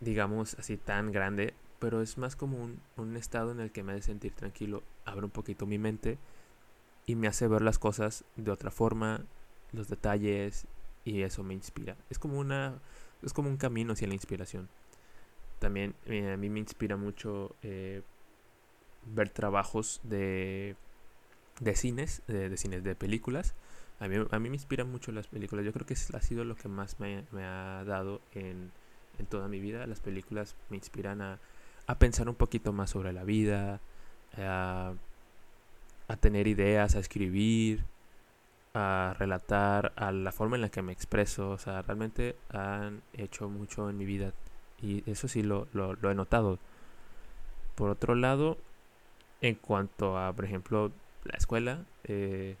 digamos 0.00 0.54
así, 0.58 0.76
tan 0.76 1.12
grande, 1.12 1.54
pero 1.78 2.02
es 2.02 2.18
más 2.18 2.36
como 2.36 2.58
un, 2.62 2.80
un, 2.96 3.16
estado 3.16 3.52
en 3.52 3.60
el 3.60 3.70
que 3.70 3.82
me 3.82 3.92
hace 3.92 4.02
sentir 4.02 4.32
tranquilo, 4.32 4.82
abre 5.04 5.24
un 5.24 5.30
poquito 5.30 5.66
mi 5.66 5.78
mente 5.78 6.18
y 7.06 7.14
me 7.14 7.28
hace 7.28 7.46
ver 7.46 7.62
las 7.62 7.78
cosas 7.78 8.24
de 8.36 8.50
otra 8.50 8.70
forma, 8.70 9.24
los 9.72 9.88
detalles 9.88 10.66
y 11.04 11.22
eso 11.22 11.42
me 11.42 11.54
inspira. 11.54 11.96
Es 12.10 12.18
como 12.18 12.38
una 12.38 12.80
es 13.22 13.32
como 13.32 13.48
un 13.48 13.56
camino 13.56 13.92
hacia 13.92 14.08
la 14.08 14.14
inspiración. 14.14 14.68
También 15.58 15.94
eh, 16.06 16.32
a 16.32 16.36
mí 16.36 16.48
me 16.48 16.60
inspira 16.60 16.96
mucho 16.96 17.54
eh, 17.62 18.02
ver 19.06 19.30
trabajos 19.30 20.00
de, 20.04 20.76
de 21.60 21.76
cines, 21.76 22.22
de, 22.26 22.56
cines, 22.56 22.84
de 22.84 22.94
películas. 22.94 23.54
A 24.00 24.06
mí, 24.06 24.16
a 24.30 24.38
mí 24.38 24.48
me 24.48 24.56
inspiran 24.56 24.90
mucho 24.90 25.10
las 25.10 25.26
películas. 25.26 25.64
Yo 25.64 25.72
creo 25.72 25.86
que 25.86 25.94
ha 25.94 26.20
sido 26.20 26.44
lo 26.44 26.56
que 26.56 26.68
más 26.68 27.00
me, 27.00 27.24
me 27.32 27.44
ha 27.44 27.82
dado 27.84 28.20
en, 28.34 28.70
en, 29.18 29.26
toda 29.26 29.48
mi 29.48 29.58
vida. 29.60 29.86
Las 29.86 30.00
películas 30.00 30.54
me 30.70 30.76
inspiran 30.76 31.20
a, 31.20 31.38
a 31.86 31.98
pensar 31.98 32.28
un 32.28 32.36
poquito 32.36 32.72
más 32.72 32.90
sobre 32.90 33.12
la 33.12 33.24
vida, 33.24 33.80
a, 34.36 34.92
a 36.06 36.16
tener 36.16 36.46
ideas, 36.46 36.94
a 36.94 37.00
escribir, 37.00 37.84
a 38.74 39.16
relatar, 39.18 39.92
a 39.96 40.12
la 40.12 40.32
forma 40.32 40.56
en 40.56 40.62
la 40.62 40.68
que 40.68 40.82
me 40.82 40.92
expreso. 40.92 41.50
O 41.50 41.58
sea, 41.58 41.82
realmente 41.82 42.36
han 42.50 43.02
hecho 43.12 43.48
mucho 43.48 43.90
en 43.90 43.98
mi 43.98 44.04
vida. 44.04 44.32
Y 44.82 45.08
eso 45.10 45.28
sí 45.28 45.42
lo, 45.42 45.66
lo, 45.72 46.10
he 46.10 46.14
notado. 46.14 46.58
Por 47.74 47.90
otro 47.90 48.14
lado, 48.14 48.58
en 49.40 49.54
cuanto 49.54 50.18
a, 50.18 50.32
por 50.32 50.44
ejemplo, 50.44 50.92
la 51.24 51.36
escuela, 51.36 51.84
eh, 52.04 52.56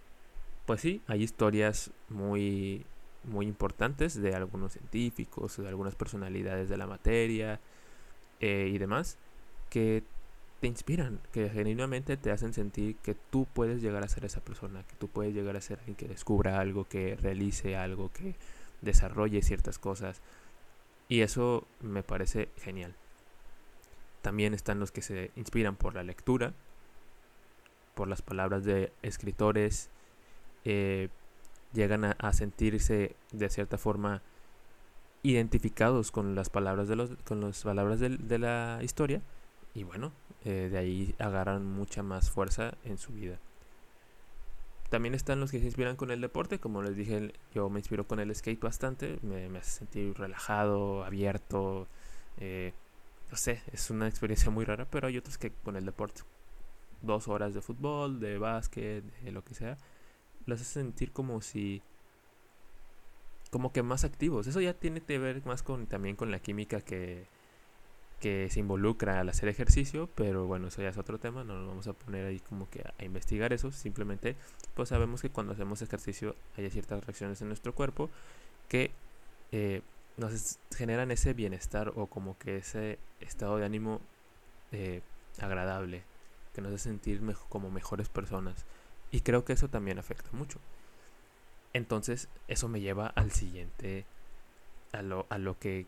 pues 0.66 0.80
sí, 0.80 1.02
hay 1.06 1.22
historias 1.22 1.90
muy, 2.08 2.84
muy 3.24 3.46
importantes 3.46 4.20
de 4.20 4.34
algunos 4.34 4.72
científicos, 4.72 5.56
de 5.56 5.68
algunas 5.68 5.94
personalidades 5.94 6.68
de 6.68 6.76
la 6.76 6.86
materia 6.86 7.60
eh, 8.40 8.70
y 8.72 8.78
demás, 8.78 9.18
que 9.70 10.02
te 10.60 10.66
inspiran, 10.66 11.20
que 11.32 11.48
genuinamente 11.50 12.16
te 12.16 12.30
hacen 12.30 12.52
sentir 12.52 12.96
que 12.96 13.14
tú 13.14 13.46
puedes 13.52 13.80
llegar 13.80 14.02
a 14.02 14.08
ser 14.08 14.24
esa 14.24 14.40
persona, 14.40 14.82
que 14.88 14.96
tú 14.96 15.08
puedes 15.08 15.34
llegar 15.34 15.56
a 15.56 15.60
ser 15.60 15.78
alguien 15.78 15.96
que 15.96 16.08
descubra 16.08 16.58
algo, 16.58 16.84
que 16.84 17.16
realice 17.16 17.76
algo, 17.76 18.10
que 18.12 18.34
desarrolle 18.82 19.42
ciertas 19.42 19.78
cosas. 19.78 20.20
Y 21.08 21.22
eso 21.22 21.66
me 21.80 22.02
parece 22.02 22.48
genial. 22.58 22.94
También 24.22 24.54
están 24.54 24.78
los 24.78 24.90
que 24.90 25.02
se 25.02 25.30
inspiran 25.36 25.76
por 25.76 25.94
la 25.94 26.02
lectura, 26.02 26.52
por 27.94 28.08
las 28.08 28.22
palabras 28.22 28.64
de 28.64 28.92
escritores, 29.02 29.90
eh, 30.64 31.08
llegan 31.72 32.04
a, 32.04 32.32
sentirse 32.32 33.14
de 33.32 33.48
cierta 33.48 33.78
forma 33.78 34.22
identificados 35.22 36.10
con 36.10 36.34
las 36.34 36.48
palabras 36.48 36.88
de 36.88 36.96
los 36.96 37.10
con 37.24 37.40
las 37.40 37.62
palabras 37.62 38.00
de 38.00 38.38
la 38.38 38.78
historia 38.82 39.20
y 39.74 39.82
bueno 39.82 40.12
eh, 40.44 40.68
de 40.70 40.78
ahí 40.78 41.14
agarran 41.18 41.64
mucha 41.64 42.02
más 42.02 42.30
fuerza 42.30 42.74
en 42.84 42.98
su 42.98 43.12
vida. 43.12 43.38
También 44.90 45.14
están 45.14 45.40
los 45.40 45.50
que 45.50 45.58
se 45.58 45.66
inspiran 45.66 45.96
con 45.96 46.10
el 46.10 46.20
deporte, 46.20 46.58
como 46.58 46.82
les 46.82 46.96
dije, 46.96 47.32
yo 47.54 47.68
me 47.68 47.80
inspiro 47.80 48.06
con 48.06 48.20
el 48.20 48.34
skate 48.34 48.60
bastante, 48.60 49.18
me, 49.22 49.46
hace 49.58 49.70
sentir 49.70 50.16
relajado, 50.16 51.04
abierto, 51.04 51.86
eh, 52.38 52.72
no 53.30 53.36
sé, 53.36 53.62
es 53.72 53.90
una 53.90 54.08
experiencia 54.08 54.50
muy 54.50 54.64
rara, 54.64 54.86
pero 54.90 55.08
hay 55.08 55.18
otros 55.18 55.36
que 55.36 55.52
con 55.52 55.76
el 55.76 55.84
deporte, 55.84 56.22
dos 57.02 57.28
horas 57.28 57.52
de 57.52 57.60
fútbol, 57.60 58.18
de 58.18 58.38
básquet, 58.38 59.04
de 59.22 59.32
lo 59.32 59.44
que 59.44 59.54
sea, 59.54 59.76
los 60.46 60.60
hace 60.60 60.72
sentir 60.80 61.12
como 61.12 61.42
si 61.42 61.82
como 63.50 63.72
que 63.72 63.82
más 63.82 64.04
activos. 64.04 64.46
Eso 64.46 64.60
ya 64.60 64.74
tiene 64.74 65.00
que 65.00 65.18
ver 65.18 65.44
más 65.46 65.62
con 65.62 65.86
también 65.86 66.16
con 66.16 66.30
la 66.30 66.40
química 66.40 66.80
que, 66.80 67.26
que 68.20 68.48
se 68.50 68.60
involucra 68.60 69.20
al 69.20 69.28
hacer 69.28 69.48
ejercicio, 69.48 70.08
pero 70.14 70.46
bueno, 70.46 70.68
eso 70.68 70.82
ya 70.82 70.88
es 70.88 70.98
otro 70.98 71.18
tema, 71.18 71.44
no 71.44 71.58
nos 71.58 71.68
vamos 71.68 71.86
a 71.86 71.92
poner 71.92 72.26
ahí 72.26 72.40
como 72.40 72.68
que 72.68 72.80
a, 72.80 73.04
investigar 73.04 73.52
eso, 73.52 73.70
simplemente 73.70 74.34
pues 74.74 74.88
sabemos 74.88 75.22
que 75.22 75.30
cuando 75.30 75.52
hacemos 75.52 75.82
ejercicio 75.82 76.34
hay 76.56 76.68
ciertas 76.70 77.04
reacciones 77.04 77.40
en 77.42 77.48
nuestro 77.48 77.74
cuerpo 77.74 78.10
que 78.68 78.90
eh, 79.52 79.82
nos 80.16 80.58
generan 80.76 81.10
ese 81.10 81.32
bienestar 81.32 81.92
o 81.94 82.06
como 82.06 82.36
que 82.38 82.56
ese 82.56 82.98
estado 83.20 83.56
de 83.56 83.64
ánimo 83.64 84.00
eh, 84.72 85.00
agradable, 85.40 86.02
que 86.54 86.60
nos 86.60 86.72
hace 86.72 86.90
sentir 86.90 87.22
como 87.48 87.70
mejores 87.70 88.08
personas. 88.08 88.66
Y 89.10 89.20
creo 89.20 89.44
que 89.44 89.52
eso 89.52 89.68
también 89.68 89.98
afecta 89.98 90.28
mucho. 90.32 90.58
Entonces, 91.72 92.28
eso 92.48 92.68
me 92.68 92.80
lleva 92.80 93.06
al 93.06 93.30
siguiente, 93.30 94.04
a 94.92 95.02
lo, 95.02 95.26
a 95.30 95.38
lo 95.38 95.58
que 95.58 95.86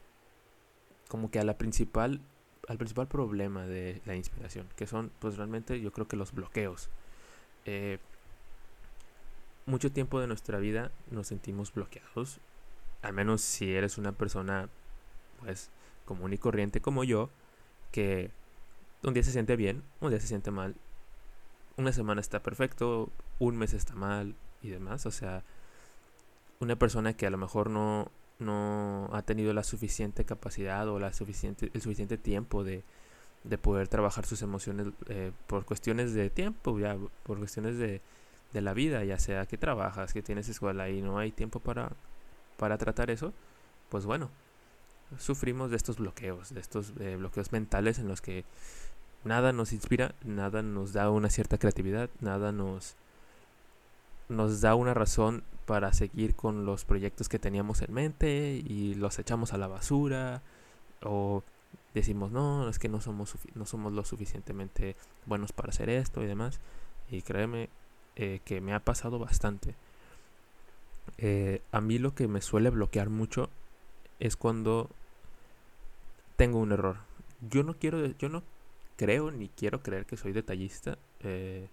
como 1.10 1.30
que 1.30 1.40
a 1.40 1.44
la 1.44 1.58
principal 1.58 2.20
al 2.68 2.78
principal 2.78 3.08
problema 3.08 3.66
de 3.66 4.00
la 4.06 4.14
inspiración, 4.14 4.68
que 4.76 4.86
son 4.86 5.10
pues 5.18 5.36
realmente 5.36 5.80
yo 5.80 5.92
creo 5.92 6.06
que 6.06 6.16
los 6.16 6.32
bloqueos. 6.32 6.88
Eh, 7.64 7.98
mucho 9.66 9.90
tiempo 9.90 10.20
de 10.20 10.28
nuestra 10.28 10.58
vida 10.58 10.92
nos 11.10 11.26
sentimos 11.26 11.74
bloqueados, 11.74 12.38
al 13.02 13.12
menos 13.12 13.40
si 13.40 13.74
eres 13.74 13.98
una 13.98 14.12
persona 14.12 14.68
pues 15.40 15.70
común 16.04 16.32
y 16.32 16.38
corriente 16.38 16.80
como 16.80 17.02
yo, 17.02 17.28
que 17.90 18.30
un 19.02 19.14
día 19.14 19.24
se 19.24 19.32
siente 19.32 19.56
bien, 19.56 19.82
un 20.00 20.10
día 20.10 20.20
se 20.20 20.28
siente 20.28 20.52
mal, 20.52 20.76
una 21.76 21.92
semana 21.92 22.20
está 22.20 22.40
perfecto, 22.40 23.10
un 23.40 23.56
mes 23.56 23.72
está 23.72 23.96
mal 23.96 24.36
y 24.62 24.68
demás, 24.68 25.06
o 25.06 25.10
sea, 25.10 25.42
una 26.60 26.76
persona 26.76 27.14
que 27.14 27.26
a 27.26 27.30
lo 27.30 27.38
mejor 27.38 27.68
no, 27.68 28.12
no 28.40 29.08
ha 29.12 29.22
tenido 29.22 29.52
la 29.52 29.62
suficiente 29.62 30.24
capacidad 30.24 30.88
o 30.88 30.98
la 30.98 31.12
suficiente, 31.12 31.70
el 31.72 31.82
suficiente 31.82 32.18
tiempo 32.18 32.64
de, 32.64 32.82
poder 33.62 33.88
trabajar 33.88 34.26
sus 34.26 34.42
emociones 34.42 34.88
eh, 35.08 35.32
por 35.46 35.64
cuestiones 35.64 36.14
de 36.14 36.30
tiempo, 36.30 36.78
ya, 36.78 36.96
por 37.22 37.38
cuestiones 37.38 37.78
de, 37.78 38.00
la 38.52 38.74
vida, 38.74 39.04
ya 39.04 39.18
sea 39.18 39.46
que 39.46 39.56
trabajas, 39.56 40.12
que 40.12 40.22
tienes 40.22 40.48
escuela 40.48 40.88
y 40.90 41.02
no 41.02 41.18
hay 41.18 41.30
tiempo 41.30 41.60
para, 41.60 41.92
para 42.56 42.78
tratar 42.78 43.10
eso, 43.10 43.32
pues 43.90 44.04
bueno, 44.06 44.28
sufrimos 45.18 45.70
de 45.70 45.76
estos 45.76 45.98
bloqueos, 45.98 46.52
de 46.52 46.60
estos 46.60 46.92
eh, 46.98 47.16
bloqueos 47.16 47.52
mentales 47.52 47.98
en 47.98 48.08
los 48.08 48.20
que 48.20 48.44
nada 49.24 49.52
nos 49.52 49.72
inspira, 49.72 50.14
nada 50.24 50.62
nos 50.62 50.92
da 50.92 51.10
una 51.10 51.30
cierta 51.30 51.58
creatividad, 51.58 52.10
nada 52.20 52.50
nos, 52.52 52.96
nos 54.30 54.60
da 54.60 54.74
una 54.74 54.94
razón 54.94 55.42
para 55.66 55.92
seguir 55.92 56.34
con 56.34 56.64
los 56.64 56.84
proyectos 56.84 57.28
que 57.28 57.38
teníamos 57.38 57.82
en 57.82 57.92
mente 57.92 58.62
y 58.64 58.94
los 58.94 59.18
echamos 59.18 59.52
a 59.52 59.58
la 59.58 59.66
basura 59.66 60.42
o 61.02 61.42
decimos 61.94 62.30
no, 62.30 62.68
es 62.68 62.78
que 62.78 62.88
no 62.88 63.00
somos, 63.00 63.34
no 63.54 63.66
somos 63.66 63.92
lo 63.92 64.04
suficientemente 64.04 64.96
buenos 65.26 65.52
para 65.52 65.70
hacer 65.70 65.90
esto 65.90 66.22
y 66.22 66.26
demás. 66.26 66.60
Y 67.10 67.22
créeme 67.22 67.68
eh, 68.16 68.40
que 68.44 68.60
me 68.60 68.72
ha 68.72 68.80
pasado 68.80 69.18
bastante. 69.18 69.74
Eh, 71.18 71.62
a 71.72 71.80
mí 71.80 71.98
lo 71.98 72.14
que 72.14 72.28
me 72.28 72.40
suele 72.40 72.70
bloquear 72.70 73.10
mucho 73.10 73.50
es 74.20 74.36
cuando 74.36 74.88
tengo 76.36 76.58
un 76.58 76.72
error. 76.72 76.98
Yo 77.48 77.64
no 77.64 77.74
quiero, 77.74 78.06
yo 78.06 78.28
no 78.28 78.42
creo 78.96 79.30
ni 79.30 79.48
quiero 79.48 79.82
creer 79.82 80.06
que 80.06 80.16
soy 80.16 80.32
detallista. 80.32 80.98
Eh, 81.20 81.68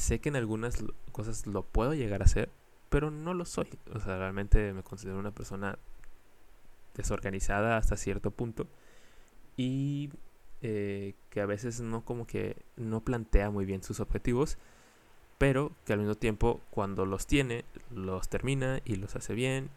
sé 0.00 0.20
que 0.20 0.30
en 0.30 0.36
algunas 0.36 0.82
cosas 1.12 1.46
lo 1.46 1.62
puedo 1.62 1.94
llegar 1.94 2.22
a 2.22 2.24
hacer, 2.24 2.50
pero 2.88 3.10
no 3.10 3.34
lo 3.34 3.44
soy. 3.44 3.68
O 3.94 4.00
sea, 4.00 4.18
realmente 4.18 4.72
me 4.72 4.82
considero 4.82 5.18
una 5.18 5.30
persona 5.30 5.78
desorganizada 6.94 7.76
hasta 7.76 7.96
cierto 7.96 8.30
punto 8.30 8.66
y 9.56 10.10
eh, 10.62 11.14
que 11.30 11.40
a 11.40 11.46
veces 11.46 11.80
no 11.80 12.04
como 12.04 12.26
que 12.26 12.56
no 12.76 13.00
plantea 13.00 13.50
muy 13.50 13.64
bien 13.64 13.82
sus 13.82 14.00
objetivos, 14.00 14.58
pero 15.38 15.72
que 15.84 15.92
al 15.92 16.00
mismo 16.00 16.16
tiempo 16.16 16.60
cuando 16.70 17.06
los 17.06 17.26
tiene, 17.26 17.64
los 17.94 18.28
termina 18.28 18.80
y 18.84 18.96
los 18.96 19.16
hace 19.16 19.34
bien 19.34 19.70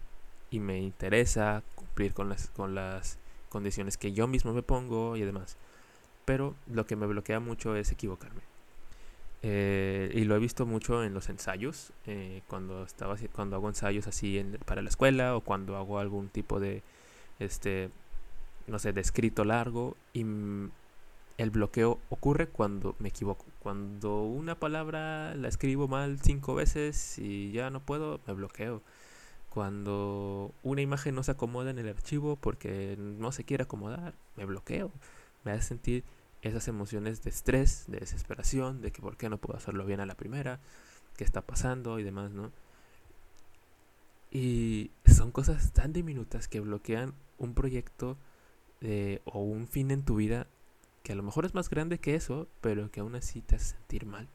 y 0.50 0.60
me 0.60 0.80
interesa 0.80 1.64
cumplir 1.76 2.14
con 2.14 2.30
las, 2.30 2.50
con 2.50 2.76
las 2.76 3.18
condiciones 3.50 3.98
que 3.98 4.14
yo 4.14 4.28
mismo 4.28 4.54
me 4.54 4.64
pongo 4.64 5.16
y 5.16 5.22
demás. 5.22 5.58
Pero 6.26 6.56
lo 6.68 6.86
que 6.86 6.96
me 6.96 7.08
bloquea 7.08 7.40
mucho 7.40 7.76
es 7.76 7.92
equivocarme. 7.92 8.53
Eh, 9.46 10.10
y 10.16 10.24
lo 10.24 10.38
he 10.38 10.40
visto 10.40 10.66
mucho 10.66 11.04
en 11.04 11.14
los 11.14 11.28
ensayos, 11.28 11.92
eh, 12.06 12.42
cuando, 12.48 12.84
estaba, 12.86 13.18
cuando 13.34 13.58
hago 13.58 13.68
ensayos 13.68 14.08
así 14.08 14.42
para 14.66 14.82
la 14.82 14.88
escuela 14.88 15.36
o 15.36 15.42
cuando 15.42 15.76
hago 15.76 16.00
algún 16.00 16.30
tipo 16.30 16.62
de, 16.62 16.82
este, 17.40 17.90
no 18.68 18.80
sé, 18.80 18.94
de 18.94 19.02
escrito 19.02 19.44
largo 19.44 19.98
y 20.14 20.26
el 21.38 21.50
bloqueo 21.50 22.00
ocurre 22.10 22.48
cuando 22.48 22.96
me 23.00 23.10
equivoco. 23.10 23.46
Cuando 23.60 24.24
una 24.24 24.56
palabra 24.56 25.36
la 25.36 25.50
escribo 25.50 25.90
mal 25.90 26.20
cinco 26.22 26.56
veces 26.56 27.20
y 27.20 27.52
ya 27.52 27.70
no 27.70 27.82
puedo, 27.82 28.22
me 28.26 28.34
bloqueo. 28.34 28.82
Cuando 29.50 30.52
una 30.64 30.82
imagen 30.82 31.16
no 31.16 31.24
se 31.24 31.32
acomoda 31.32 31.70
en 31.70 31.80
el 31.80 31.90
archivo 31.90 32.38
porque 32.38 32.96
no 32.98 33.32
se 33.32 33.44
quiere 33.44 33.64
acomodar, 33.64 34.14
me 34.38 34.46
bloqueo. 34.46 34.92
Me 35.44 35.52
hace 35.52 35.68
sentir 35.70 36.04
esas 36.44 36.68
emociones 36.68 37.24
de 37.24 37.30
estrés, 37.30 37.86
de 37.88 38.00
desesperación, 38.00 38.82
de 38.82 38.92
que 38.92 39.02
por 39.02 39.18
qué 39.18 39.30
no 39.30 39.38
puedo 39.38 39.58
hacerlo 39.58 39.86
bien 39.86 40.00
a 40.00 40.06
la 40.06 40.16
primera, 40.16 40.60
qué 41.18 41.24
está 41.24 41.42
pasando 41.42 42.00
y 42.00 42.04
demás, 42.04 42.32
¿no? 42.32 42.52
Y 44.30 44.92
son 45.06 45.32
cosas 45.32 45.72
tan 45.74 45.94
diminutas 45.94 46.48
que 46.48 46.60
bloquean 46.60 47.14
un 47.38 47.54
proyecto 47.54 48.18
eh, 48.82 49.22
o 49.26 49.40
un 49.40 49.68
fin 49.68 49.92
en 49.92 50.04
tu 50.04 50.16
vida 50.16 50.48
que 51.04 51.14
a 51.14 51.16
lo 51.16 51.24
mejor 51.24 51.46
es 51.46 51.54
más 51.54 51.70
grande 51.70 52.00
que 52.00 52.16
eso, 52.16 52.48
pero 52.62 52.90
que 52.90 53.02
aún 53.02 53.16
así 53.16 53.42
te 53.42 53.56
hace 53.56 53.76
sentir 53.76 54.06
mal. 54.06 54.28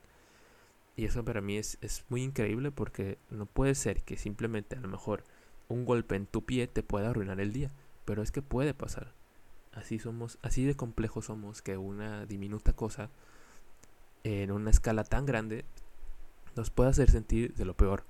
Y 0.97 1.05
eso 1.05 1.25
para 1.25 1.41
mí 1.41 1.57
es, 1.57 1.79
es 1.81 2.05
muy 2.09 2.23
increíble 2.23 2.71
porque 2.71 3.19
no 3.31 3.47
puede 3.47 3.75
ser 3.75 4.03
que 4.03 4.17
simplemente 4.17 4.77
a 4.77 4.81
lo 4.81 4.89
mejor 4.89 5.25
un 5.69 5.85
golpe 5.85 6.17
en 6.17 6.27
tu 6.27 6.45
pie 6.45 6.67
te 6.67 6.83
pueda 6.83 7.11
arruinar 7.11 7.41
el 7.41 7.53
día. 7.53 7.71
Pero 8.05 8.23
es 8.23 8.33
que 8.33 8.43
puede 8.43 8.75
pasar. 8.75 9.15
Así 9.79 10.01
somos, 10.01 10.39
así 10.43 10.65
de 10.65 10.75
complejos 10.75 11.27
somos 11.27 11.63
que 11.63 11.77
una 11.77 12.27
diminuta 12.27 12.73
cosa 12.73 13.11
en 14.25 14.51
una 14.51 14.71
escala 14.71 15.05
tan 15.05 15.25
grande 15.25 15.65
nos 16.57 16.71
puede 16.71 16.91
hacer 16.91 17.11
sentir 17.11 17.55
de 17.55 17.65
lo 17.65 17.75
peor. 17.75 18.05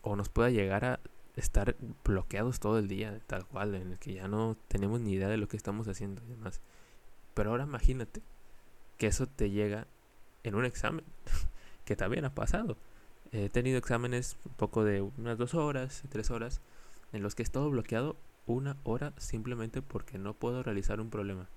O 0.00 0.16
nos 0.16 0.30
pueda 0.30 0.48
llegar 0.48 0.84
a 0.86 1.00
estar 1.36 1.76
bloqueados 2.04 2.60
todo 2.60 2.78
el 2.78 2.88
día, 2.88 3.20
tal 3.26 3.44
cual, 3.46 3.74
en 3.74 3.92
el 3.92 3.98
que 3.98 4.14
ya 4.14 4.26
no 4.26 4.56
tenemos 4.68 5.00
ni 5.00 5.12
idea 5.12 5.28
de 5.28 5.36
lo 5.36 5.48
que 5.48 5.58
estamos 5.58 5.86
haciendo 5.86 6.22
y 6.24 6.30
demás. 6.30 6.60
Pero 7.34 7.50
ahora 7.50 7.64
imagínate 7.64 8.22
que 8.96 9.08
eso 9.08 9.26
te 9.26 9.50
llega 9.50 9.86
en 10.44 10.54
un 10.54 10.64
examen. 10.64 11.04
que 11.84 11.94
también 11.94 12.24
ha 12.24 12.34
pasado. 12.34 12.78
He 13.32 13.50
tenido 13.50 13.78
exámenes 13.78 14.38
un 14.46 14.52
poco 14.54 14.82
de 14.82 15.02
unas 15.02 15.36
dos 15.36 15.54
horas, 15.54 16.02
tres 16.08 16.30
horas, 16.30 16.62
en 17.12 17.22
los 17.22 17.34
que 17.34 17.42
he 17.42 17.44
estado 17.44 17.68
bloqueado 17.68 18.16
una 18.46 18.76
hora 18.84 19.12
simplemente 19.18 19.82
porque 19.82 20.18
no 20.18 20.34
puedo 20.34 20.62
realizar 20.62 21.00
un 21.00 21.10
problema. 21.10 21.48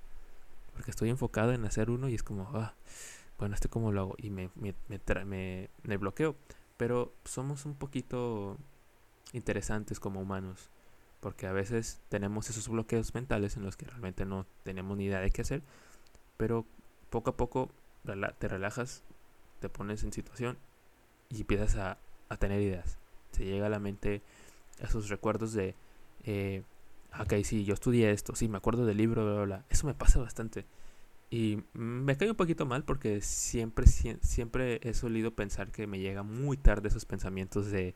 Porque 0.73 0.91
estoy 0.91 1.09
enfocado 1.09 1.53
en 1.53 1.65
hacer 1.65 1.89
uno 1.89 2.09
y 2.09 2.15
es 2.15 2.23
como, 2.23 2.49
ah, 2.53 2.73
bueno, 3.37 3.55
este 3.55 3.69
cómo 3.69 3.91
lo 3.91 4.01
hago. 4.01 4.15
Y 4.17 4.29
me, 4.29 4.49
me, 4.55 4.73
me, 5.83 5.97
bloqueo. 5.97 6.35
Pero 6.77 7.13
somos 7.25 7.65
un 7.65 7.75
poquito 7.75 8.57
interesantes 9.33 9.99
como 9.99 10.21
humanos. 10.21 10.69
Porque 11.19 11.47
a 11.47 11.51
veces 11.51 12.01
tenemos 12.09 12.49
esos 12.49 12.69
bloqueos 12.69 13.13
mentales 13.13 13.57
en 13.57 13.63
los 13.63 13.75
que 13.75 13.85
realmente 13.85 14.25
no 14.25 14.45
tenemos 14.63 14.97
ni 14.97 15.05
idea 15.05 15.19
de 15.19 15.31
qué 15.31 15.41
hacer. 15.41 15.61
Pero 16.37 16.65
poco 17.09 17.31
a 17.31 17.37
poco 17.37 17.69
te 18.39 18.47
relajas 18.47 19.03
te 19.59 19.69
pones 19.69 20.03
en 20.03 20.13
situación 20.13 20.57
y 21.29 21.41
empiezas 21.41 21.75
a, 21.75 21.97
tener 22.37 22.61
ideas. 22.61 22.97
Se 23.31 23.43
llega 23.43 23.65
a 23.65 23.69
la 23.69 23.79
mente 23.79 24.21
esos 24.79 25.09
recuerdos 25.09 25.53
de, 25.53 25.75
eh, 26.23 26.63
ok, 27.19 27.33
sí, 27.43 27.65
yo 27.65 27.73
estudié 27.73 28.11
esto, 28.11 28.35
sí, 28.35 28.47
me 28.47 28.57
acuerdo 28.57 28.85
del 28.85 28.97
libro, 28.97 29.23
bla, 29.25 29.43
bla, 29.43 29.65
Eso 29.69 29.87
me 29.87 29.93
pasa 29.93 30.19
bastante. 30.19 30.65
Y 31.31 31.59
me 31.73 32.17
cae 32.17 32.31
un 32.31 32.35
poquito 32.35 32.65
mal 32.65 32.83
porque 32.83 33.21
siempre, 33.21 33.85
siempre 33.87 34.79
he 34.83 34.93
solido 34.93 35.31
pensar 35.35 35.71
que 35.71 35.87
me 35.87 35.99
llega 35.99 36.23
muy 36.23 36.57
tarde 36.57 36.89
esos 36.89 37.05
pensamientos 37.05 37.69
de, 37.71 37.95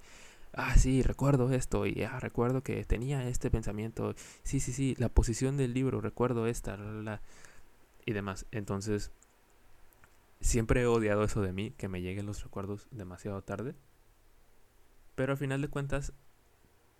ah, 0.53 0.75
sí, 0.77 1.01
recuerdo 1.01 1.51
esto, 1.51 1.85
y 1.87 2.03
ah, 2.03 2.19
recuerdo 2.19 2.61
que 2.63 2.83
tenía 2.85 3.27
este 3.27 3.49
pensamiento, 3.51 4.15
sí, 4.43 4.59
sí, 4.59 4.71
sí, 4.73 4.95
la 4.99 5.09
posición 5.09 5.57
del 5.57 5.73
libro, 5.73 6.01
recuerdo 6.01 6.47
esta, 6.47 6.77
la, 6.77 7.21
y 8.05 8.13
demás. 8.13 8.45
Entonces, 8.51 9.11
Siempre 10.43 10.81
he 10.81 10.85
odiado 10.85 11.23
eso 11.23 11.41
de 11.41 11.53
mí, 11.53 11.71
que 11.71 11.87
me 11.87 12.01
lleguen 12.01 12.25
los 12.25 12.43
recuerdos 12.43 12.89
demasiado 12.91 13.41
tarde. 13.41 13.75
Pero 15.15 15.31
al 15.31 15.37
final 15.37 15.61
de 15.61 15.69
cuentas, 15.69 16.11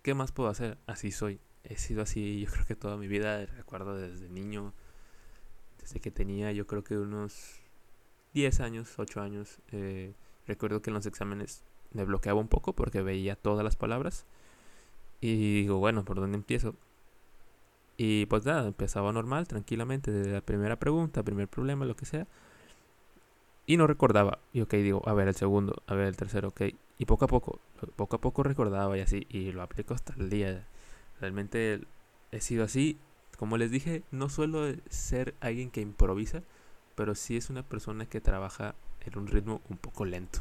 ¿qué 0.00 0.14
más 0.14 0.32
puedo 0.32 0.48
hacer? 0.48 0.78
Así 0.86 1.12
soy. 1.12 1.38
He 1.64 1.76
sido 1.76 2.02
así, 2.02 2.40
yo 2.40 2.50
creo 2.50 2.66
que 2.66 2.76
toda 2.76 2.96
mi 2.96 3.08
vida. 3.08 3.44
Recuerdo 3.46 3.96
desde 3.96 4.28
niño, 4.28 4.72
desde 5.80 6.00
que 6.00 6.10
tenía 6.10 6.52
yo 6.52 6.66
creo 6.66 6.84
que 6.84 6.96
unos 6.96 7.60
10 8.34 8.60
años, 8.60 8.98
8 8.98 9.20
años. 9.20 9.58
Eh, 9.72 10.14
recuerdo 10.46 10.82
que 10.82 10.90
en 10.90 10.94
los 10.94 11.06
exámenes 11.06 11.64
me 11.92 12.04
bloqueaba 12.04 12.40
un 12.40 12.48
poco 12.48 12.74
porque 12.74 13.02
veía 13.02 13.36
todas 13.36 13.64
las 13.64 13.76
palabras. 13.76 14.26
Y 15.20 15.62
digo, 15.62 15.78
bueno, 15.78 16.04
¿por 16.04 16.20
dónde 16.20 16.36
empiezo? 16.36 16.74
Y 17.96 18.26
pues 18.26 18.44
nada, 18.44 18.66
empezaba 18.66 19.12
normal, 19.12 19.46
tranquilamente, 19.48 20.10
desde 20.10 20.32
la 20.32 20.40
primera 20.40 20.76
pregunta, 20.76 21.22
primer 21.22 21.48
problema, 21.48 21.84
lo 21.84 21.96
que 21.96 22.06
sea. 22.06 22.26
Y 23.66 23.76
no 23.76 23.86
recordaba. 23.86 24.38
Y 24.52 24.60
ok, 24.60 24.74
digo, 24.74 25.02
a 25.06 25.14
ver 25.14 25.28
el 25.28 25.34
segundo, 25.34 25.82
a 25.86 25.94
ver 25.94 26.06
el 26.08 26.16
tercero, 26.16 26.48
ok. 26.48 26.62
Y 26.98 27.06
poco 27.06 27.24
a 27.24 27.28
poco, 27.28 27.60
poco 27.96 28.16
a 28.16 28.20
poco 28.20 28.42
recordaba 28.42 28.98
y 28.98 29.00
así. 29.00 29.26
Y 29.30 29.52
lo 29.52 29.62
aplico 29.62 29.94
hasta 29.94 30.14
el 30.18 30.28
día. 30.28 30.66
Realmente 31.24 31.80
he 32.32 32.40
sido 32.42 32.64
así. 32.64 32.98
Como 33.38 33.56
les 33.56 33.70
dije, 33.70 34.02
no 34.10 34.28
suelo 34.28 34.70
ser 34.90 35.34
alguien 35.40 35.70
que 35.70 35.80
improvisa, 35.80 36.42
pero 36.96 37.14
sí 37.14 37.38
es 37.38 37.48
una 37.48 37.62
persona 37.62 38.04
que 38.04 38.20
trabaja 38.20 38.74
en 39.00 39.18
un 39.18 39.26
ritmo 39.26 39.62
un 39.70 39.78
poco 39.78 40.04
lento. 40.04 40.40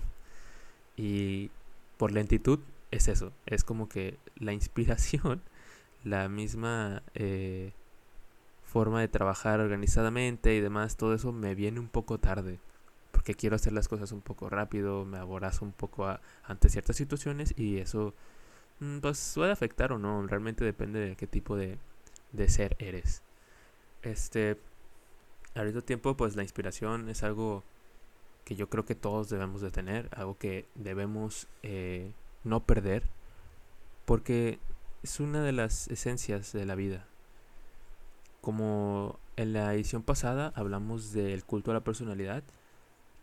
Y 0.97 1.51
por 1.95 2.11
lentitud 2.11 2.59
es 2.91 3.07
eso. 3.07 3.31
Es 3.45 3.63
como 3.63 3.87
que 3.87 4.17
la 4.35 4.51
inspiración, 4.51 5.41
la 6.03 6.27
misma 6.27 7.01
eh, 7.13 7.71
forma 8.65 8.99
de 8.99 9.07
trabajar 9.07 9.61
organizadamente 9.61 10.53
y 10.53 10.59
demás, 10.59 10.97
todo 10.97 11.13
eso 11.13 11.31
me 11.31 11.55
viene 11.55 11.79
un 11.79 11.87
poco 11.87 12.17
tarde 12.17 12.59
porque 13.13 13.35
quiero 13.35 13.55
hacer 13.55 13.71
las 13.71 13.87
cosas 13.87 14.11
un 14.11 14.19
poco 14.19 14.49
rápido, 14.49 15.05
me 15.05 15.17
aborazo 15.17 15.63
un 15.63 15.71
poco 15.71 16.05
ante 16.43 16.67
ciertas 16.67 16.97
situaciones 16.97 17.53
y 17.57 17.77
eso 17.77 18.13
pues 19.01 19.33
puede 19.35 19.51
afectar 19.51 19.91
o 19.91 19.99
no, 19.99 20.25
realmente 20.27 20.63
depende 20.65 20.99
de 20.99 21.15
qué 21.15 21.27
tipo 21.27 21.55
de, 21.55 21.77
de 22.31 22.49
ser 22.49 22.75
eres. 22.79 23.21
Este, 24.01 24.57
al 25.55 25.67
mismo 25.67 25.81
tiempo 25.81 26.15
pues 26.15 26.35
la 26.35 26.43
inspiración 26.43 27.09
es 27.09 27.23
algo 27.23 27.63
que 28.45 28.55
yo 28.55 28.69
creo 28.69 28.85
que 28.85 28.95
todos 28.95 29.29
debemos 29.29 29.61
de 29.61 29.71
tener, 29.71 30.09
algo 30.15 30.37
que 30.37 30.67
debemos 30.75 31.47
eh, 31.63 32.11
no 32.43 32.65
perder, 32.65 33.09
porque 34.05 34.59
es 35.01 35.19
una 35.19 35.41
de 35.43 35.53
las 35.53 35.87
esencias 35.87 36.51
de 36.51 36.65
la 36.65 36.75
vida. 36.75 37.05
Como 38.41 39.19
en 39.37 39.53
la 39.53 39.73
edición 39.73 40.03
pasada 40.03 40.51
hablamos 40.55 41.13
del 41.13 41.45
culto 41.45 41.71
a 41.71 41.75
la 41.75 41.83
personalidad, 41.83 42.43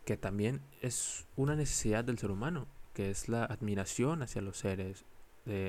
que 0.05 0.17
también 0.17 0.61
es 0.81 1.27
una 1.35 1.55
necesidad 1.55 2.03
del 2.03 2.17
ser 2.17 2.31
humano, 2.31 2.67
que 2.93 3.11
es 3.11 3.29
la 3.29 3.45
admiración 3.45 4.23
hacia 4.23 4.41
los 4.41 4.57
seres, 4.57 5.05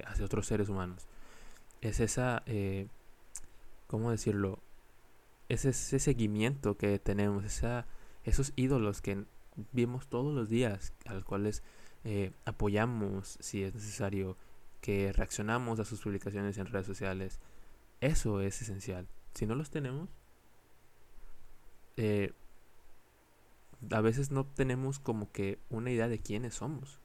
hacia 0.07 0.25
otros 0.25 0.47
seres 0.47 0.69
humanos. 0.69 1.07
Es 1.81 1.99
esa, 1.99 2.43
eh, 2.47 2.87
¿cómo 3.89 4.11
decirlo? 4.11 4.61
Es 5.49 5.65
ese 5.65 5.99
seguimiento 5.99 6.77
que 6.77 6.99
tenemos, 6.99 7.45
esa, 7.45 7.87
esos 8.25 8.53
ídolos 8.55 9.03
que 9.03 9.25
vimos 9.73 10.07
todos 10.07 10.33
los 10.35 10.49
días, 10.49 10.93
a 11.07 11.15
los 11.15 11.25
cuales 11.25 11.63
eh, 12.05 12.33
apoyamos 12.45 13.37
si 13.41 13.65
es 13.65 13.75
necesario, 13.75 14.37
que 14.81 15.13
reaccionamos 15.13 15.81
a 15.81 15.85
sus 15.85 16.01
publicaciones 16.01 16.57
en 16.59 16.67
redes 16.67 16.87
sociales. 16.87 17.41
Eso 18.01 18.41
es 18.41 18.63
esencial. 18.63 19.09
Si 19.35 19.47
no 19.47 19.55
los 19.55 19.71
tenemos, 19.71 20.09
eh, 21.97 22.33
a 23.91 24.01
veces 24.01 24.31
no 24.31 24.47
tenemos 24.47 24.99
como 24.99 25.31
que 25.33 25.59
una 25.71 25.91
idea 25.91 26.09
de 26.09 26.21
quiénes 26.21 26.55
somos. 26.55 27.01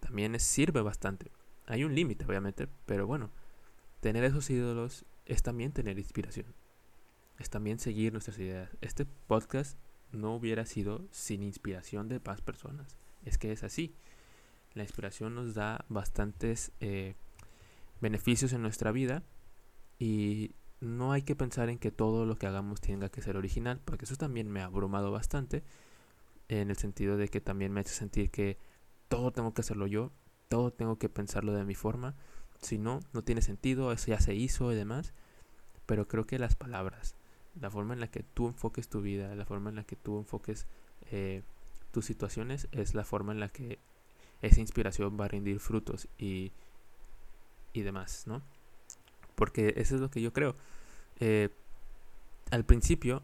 También 0.00 0.38
sirve 0.40 0.82
bastante. 0.82 1.30
Hay 1.66 1.84
un 1.84 1.94
límite, 1.94 2.24
obviamente, 2.24 2.68
pero 2.86 3.06
bueno, 3.06 3.30
tener 4.00 4.24
esos 4.24 4.50
ídolos 4.50 5.04
es 5.26 5.42
también 5.42 5.72
tener 5.72 5.98
inspiración. 5.98 6.46
Es 7.38 7.50
también 7.50 7.78
seguir 7.78 8.12
nuestras 8.12 8.38
ideas. 8.38 8.70
Este 8.80 9.04
podcast 9.04 9.78
no 10.12 10.34
hubiera 10.34 10.66
sido 10.66 11.06
sin 11.10 11.42
inspiración 11.42 12.08
de 12.08 12.20
más 12.24 12.40
personas. 12.40 12.96
Es 13.24 13.38
que 13.38 13.52
es 13.52 13.62
así. 13.62 13.94
La 14.74 14.82
inspiración 14.82 15.34
nos 15.34 15.54
da 15.54 15.84
bastantes 15.88 16.72
eh, 16.80 17.14
beneficios 18.00 18.52
en 18.52 18.62
nuestra 18.62 18.92
vida 18.92 19.22
y 19.98 20.54
no 20.80 21.12
hay 21.12 21.22
que 21.22 21.36
pensar 21.36 21.68
en 21.68 21.78
que 21.78 21.92
todo 21.92 22.26
lo 22.26 22.36
que 22.36 22.46
hagamos 22.46 22.80
tenga 22.80 23.08
que 23.08 23.22
ser 23.22 23.36
original, 23.36 23.80
porque 23.84 24.04
eso 24.04 24.16
también 24.16 24.50
me 24.50 24.60
ha 24.60 24.64
abrumado 24.64 25.12
bastante 25.12 25.62
en 26.48 26.70
el 26.70 26.76
sentido 26.76 27.16
de 27.16 27.28
que 27.28 27.40
también 27.40 27.72
me 27.72 27.80
hace 27.80 27.94
sentir 27.94 28.30
que 28.30 28.58
todo 29.08 29.30
tengo 29.30 29.54
que 29.54 29.60
hacerlo 29.60 29.86
yo, 29.86 30.10
todo 30.52 30.70
tengo 30.70 30.98
que 30.98 31.08
pensarlo 31.08 31.52
de 31.54 31.64
mi 31.64 31.74
forma, 31.74 32.14
si 32.60 32.76
no, 32.76 33.00
no 33.12 33.22
tiene 33.22 33.40
sentido, 33.40 33.90
eso 33.92 34.08
ya 34.08 34.20
se 34.20 34.34
hizo 34.34 34.72
y 34.72 34.76
demás, 34.76 35.14
pero 35.86 36.06
creo 36.06 36.26
que 36.26 36.38
las 36.38 36.54
palabras, 36.54 37.14
la 37.58 37.70
forma 37.70 37.94
en 37.94 38.00
la 38.00 38.08
que 38.10 38.22
tú 38.22 38.48
enfoques 38.48 38.88
tu 38.88 39.00
vida, 39.00 39.34
la 39.34 39.46
forma 39.46 39.70
en 39.70 39.76
la 39.76 39.84
que 39.84 39.96
tú 39.96 40.18
enfoques 40.18 40.66
eh, 41.10 41.42
tus 41.90 42.04
situaciones, 42.04 42.68
es 42.72 42.94
la 42.94 43.04
forma 43.04 43.32
en 43.32 43.40
la 43.40 43.48
que 43.48 43.78
esa 44.42 44.60
inspiración 44.60 45.18
va 45.18 45.24
a 45.24 45.28
rendir 45.28 45.58
frutos 45.58 46.08
y, 46.18 46.52
y 47.72 47.80
demás, 47.80 48.26
¿no? 48.26 48.42
Porque 49.34 49.72
eso 49.76 49.94
es 49.94 50.02
lo 50.02 50.10
que 50.10 50.20
yo 50.20 50.32
creo. 50.34 50.54
Eh, 51.18 51.48
al 52.50 52.64
principio 52.64 53.22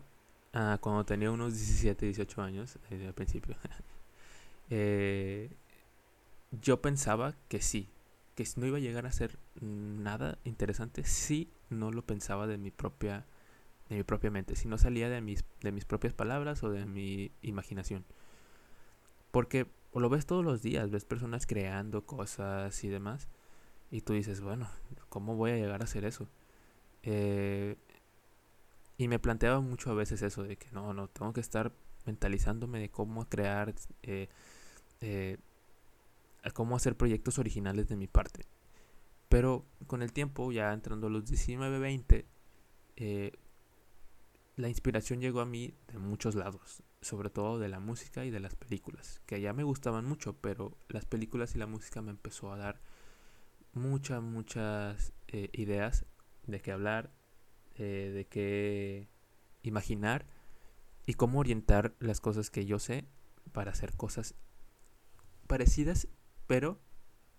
Ah, 0.52 0.78
cuando 0.80 1.04
tenía 1.04 1.30
unos 1.30 1.54
17, 1.54 2.06
18 2.06 2.42
años, 2.42 2.78
eh, 2.90 3.06
al 3.06 3.14
principio, 3.14 3.54
eh, 4.70 5.50
yo 6.50 6.80
pensaba 6.80 7.34
que 7.48 7.60
sí, 7.60 7.90
que 8.34 8.46
no 8.56 8.66
iba 8.66 8.78
a 8.78 8.80
llegar 8.80 9.06
a 9.06 9.12
ser 9.12 9.38
nada 9.60 10.38
interesante 10.44 11.04
si 11.04 11.50
no 11.70 11.90
lo 11.90 12.02
pensaba 12.02 12.46
de 12.46 12.58
mi 12.58 12.70
propia, 12.70 13.26
de 13.88 13.96
mi 13.96 14.02
propia 14.04 14.30
mente, 14.30 14.56
si 14.56 14.68
no 14.68 14.78
salía 14.78 15.08
de 15.08 15.20
mis, 15.20 15.44
de 15.60 15.72
mis 15.72 15.84
propias 15.84 16.14
palabras 16.14 16.62
o 16.62 16.70
de 16.70 16.86
mi 16.86 17.32
imaginación. 17.42 18.04
Porque 19.30 19.66
lo 19.94 20.08
ves 20.08 20.26
todos 20.26 20.44
los 20.44 20.62
días, 20.62 20.90
ves 20.90 21.04
personas 21.04 21.46
creando 21.46 22.04
cosas 22.06 22.84
y 22.84 22.88
demás, 22.88 23.28
Y 23.90 24.02
tú 24.02 24.12
dices, 24.12 24.40
bueno, 24.40 24.68
¿cómo 25.08 25.36
voy 25.36 25.52
a 25.52 25.56
llegar 25.56 25.80
a 25.80 25.84
hacer 25.84 26.04
eso? 26.04 26.28
Eh, 27.02 27.76
y 28.98 29.08
me 29.08 29.18
planteaba 29.18 29.60
mucho 29.60 29.90
a 29.90 29.94
veces 29.94 30.22
eso 30.22 30.42
de 30.42 30.56
que 30.56 30.70
no, 30.72 30.92
no, 30.92 31.08
tengo 31.08 31.32
que 31.32 31.40
estar 31.40 31.72
mentalizándome 32.04 32.80
de 32.80 32.90
cómo 32.90 33.28
crear, 33.28 33.74
eh, 34.02 34.28
eh, 35.00 35.38
cómo 36.54 36.76
hacer 36.76 36.96
proyectos 36.96 37.38
originales 37.38 37.88
de 37.88 37.96
mi 37.96 38.06
parte. 38.06 38.46
Pero 39.28 39.66
con 39.86 40.02
el 40.02 40.12
tiempo, 40.12 40.52
ya 40.52 40.72
entrando 40.72 41.08
a 41.08 41.10
los 41.10 41.26
19, 41.26 41.78
20, 41.78 42.26
la 44.58 44.68
inspiración 44.68 45.20
llegó 45.20 45.40
a 45.40 45.46
mí 45.46 45.72
de 45.86 45.98
muchos 45.98 46.34
lados, 46.34 46.82
sobre 47.00 47.30
todo 47.30 47.58
de 47.58 47.68
la 47.68 47.78
música 47.78 48.24
y 48.24 48.30
de 48.30 48.40
las 48.40 48.56
películas, 48.56 49.22
que 49.24 49.40
ya 49.40 49.52
me 49.52 49.62
gustaban 49.62 50.04
mucho, 50.04 50.34
pero 50.34 50.76
las 50.88 51.04
películas 51.04 51.54
y 51.54 51.58
la 51.58 51.66
música 51.66 52.02
me 52.02 52.10
empezó 52.10 52.52
a 52.52 52.56
dar 52.56 52.80
muchas, 53.72 54.20
muchas 54.20 55.12
eh, 55.28 55.48
ideas 55.52 56.06
de 56.46 56.60
qué 56.60 56.72
hablar, 56.72 57.12
eh, 57.76 58.10
de 58.12 58.26
qué 58.26 59.08
imaginar 59.62 60.26
y 61.06 61.14
cómo 61.14 61.38
orientar 61.38 61.94
las 62.00 62.20
cosas 62.20 62.50
que 62.50 62.66
yo 62.66 62.80
sé 62.80 63.06
para 63.52 63.70
hacer 63.70 63.96
cosas 63.96 64.34
parecidas, 65.46 66.08
pero 66.48 66.80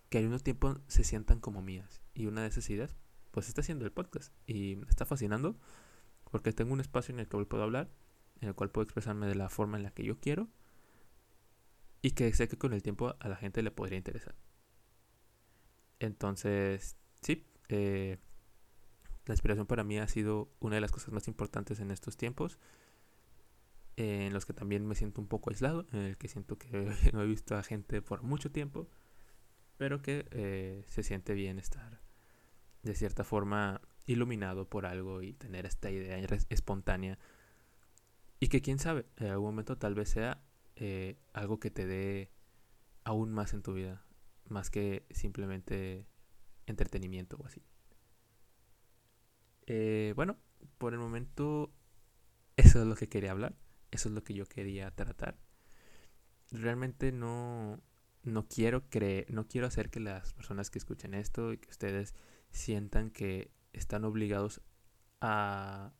que 0.09 0.19
al 0.19 0.23
mismo 0.23 0.39
tiempo 0.39 0.79
se 0.87 1.03
sientan 1.03 1.41
como 1.41 1.61
mías. 1.61 2.01
Y 2.13 2.27
una 2.27 2.41
de 2.41 2.47
esas 2.47 2.69
ideas, 2.69 2.95
pues 3.31 3.49
está 3.49 3.59
haciendo 3.59 3.83
el 3.83 3.91
podcast 3.91 4.33
y 4.47 4.77
me 4.77 4.87
está 4.87 5.05
fascinando 5.05 5.57
porque 6.31 6.53
tengo 6.53 6.71
un 6.71 6.79
espacio 6.79 7.13
en 7.13 7.19
el 7.19 7.27
cual 7.27 7.47
puedo 7.47 7.63
hablar, 7.63 7.89
en 8.39 8.47
el 8.47 8.55
cual 8.55 8.71
puedo 8.71 8.83
expresarme 8.83 9.27
de 9.27 9.35
la 9.35 9.49
forma 9.49 9.77
en 9.77 9.83
la 9.83 9.91
que 9.91 10.05
yo 10.05 10.19
quiero 10.19 10.47
y 12.01 12.11
que 12.11 12.31
sé 12.33 12.47
que 12.47 12.57
con 12.57 12.71
el 12.71 12.83
tiempo 12.83 13.15
a 13.19 13.27
la 13.27 13.35
gente 13.35 13.61
le 13.61 13.71
podría 13.71 13.97
interesar. 13.97 14.35
Entonces, 15.99 16.95
sí, 17.21 17.45
eh, 17.67 18.19
la 19.25 19.33
inspiración 19.33 19.65
para 19.65 19.83
mí 19.83 19.97
ha 19.97 20.07
sido 20.07 20.51
una 20.59 20.75
de 20.75 20.81
las 20.81 20.91
cosas 20.91 21.11
más 21.11 21.27
importantes 21.27 21.79
en 21.79 21.91
estos 21.91 22.15
tiempos, 22.15 22.59
en 23.99 24.33
los 24.33 24.45
que 24.45 24.53
también 24.53 24.85
me 24.87 24.95
siento 24.95 25.19
un 25.19 25.27
poco 25.27 25.49
aislado, 25.49 25.85
en 25.91 25.99
el 25.99 26.17
que 26.17 26.29
siento 26.29 26.57
que 26.57 26.69
no 27.13 27.21
he 27.21 27.25
visto 27.25 27.55
a 27.55 27.63
gente 27.63 28.01
por 28.01 28.23
mucho 28.23 28.49
tiempo, 28.51 28.87
pero 29.77 30.01
que 30.01 30.25
eh, 30.31 30.85
se 30.87 31.03
siente 31.03 31.33
bien 31.33 31.59
estar 31.59 32.01
de 32.83 32.95
cierta 32.95 33.25
forma 33.25 33.81
iluminado 34.05 34.69
por 34.69 34.85
algo 34.85 35.21
y 35.21 35.33
tener 35.33 35.65
esta 35.65 35.91
idea 35.91 36.17
espontánea. 36.49 37.19
Y 38.39 38.47
que 38.47 38.61
quién 38.61 38.79
sabe, 38.79 39.05
en 39.17 39.27
algún 39.27 39.47
momento 39.47 39.77
tal 39.77 39.95
vez 39.95 40.09
sea 40.09 40.41
eh, 40.77 41.17
algo 41.33 41.59
que 41.59 41.69
te 41.69 41.85
dé 41.85 42.31
aún 43.03 43.33
más 43.33 43.53
en 43.53 43.61
tu 43.61 43.73
vida, 43.73 44.05
más 44.47 44.69
que 44.69 45.05
simplemente 45.11 46.05
entretenimiento 46.67 47.35
o 47.37 47.45
así. 47.45 47.61
Eh, 49.67 50.13
bueno, 50.15 50.37
por 50.77 50.93
el 50.93 50.99
momento 50.99 51.73
eso 52.55 52.81
es 52.81 52.87
lo 52.87 52.95
que 52.95 53.09
quería 53.09 53.31
hablar, 53.31 53.55
eso 53.91 54.09
es 54.09 54.15
lo 54.15 54.23
que 54.23 54.33
yo 54.33 54.45
quería 54.45 54.91
tratar. 54.91 55.37
Realmente 56.51 57.11
no, 57.11 57.79
no 58.23 58.47
quiero 58.47 58.89
creer, 58.89 59.31
no 59.31 59.47
quiero 59.47 59.67
hacer 59.67 59.89
que 59.89 59.99
las 59.99 60.33
personas 60.33 60.69
que 60.69 60.79
escuchen 60.79 61.13
esto 61.13 61.53
y 61.53 61.57
que 61.57 61.69
ustedes 61.69 62.15
sientan 62.51 63.11
que 63.11 63.51
están 63.73 64.03
obligados 64.05 64.61
a, 65.21 65.93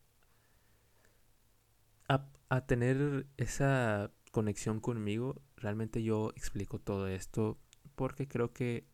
a, 2.07 2.29
a 2.49 2.65
tener 2.65 3.27
esa 3.37 4.11
conexión 4.31 4.79
conmigo. 4.79 5.41
Realmente 5.57 6.03
yo 6.03 6.31
explico 6.35 6.79
todo 6.79 7.07
esto 7.07 7.59
porque 7.95 8.27
creo 8.27 8.53
que 8.53 8.87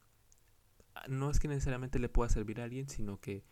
ah, 0.96 1.06
no 1.08 1.30
es 1.30 1.40
que 1.40 1.48
necesariamente 1.48 2.00
le 2.00 2.10
pueda 2.10 2.30
servir 2.30 2.60
a 2.62 2.66
alguien, 2.66 2.90
sino 2.90 3.20
que 3.20 3.44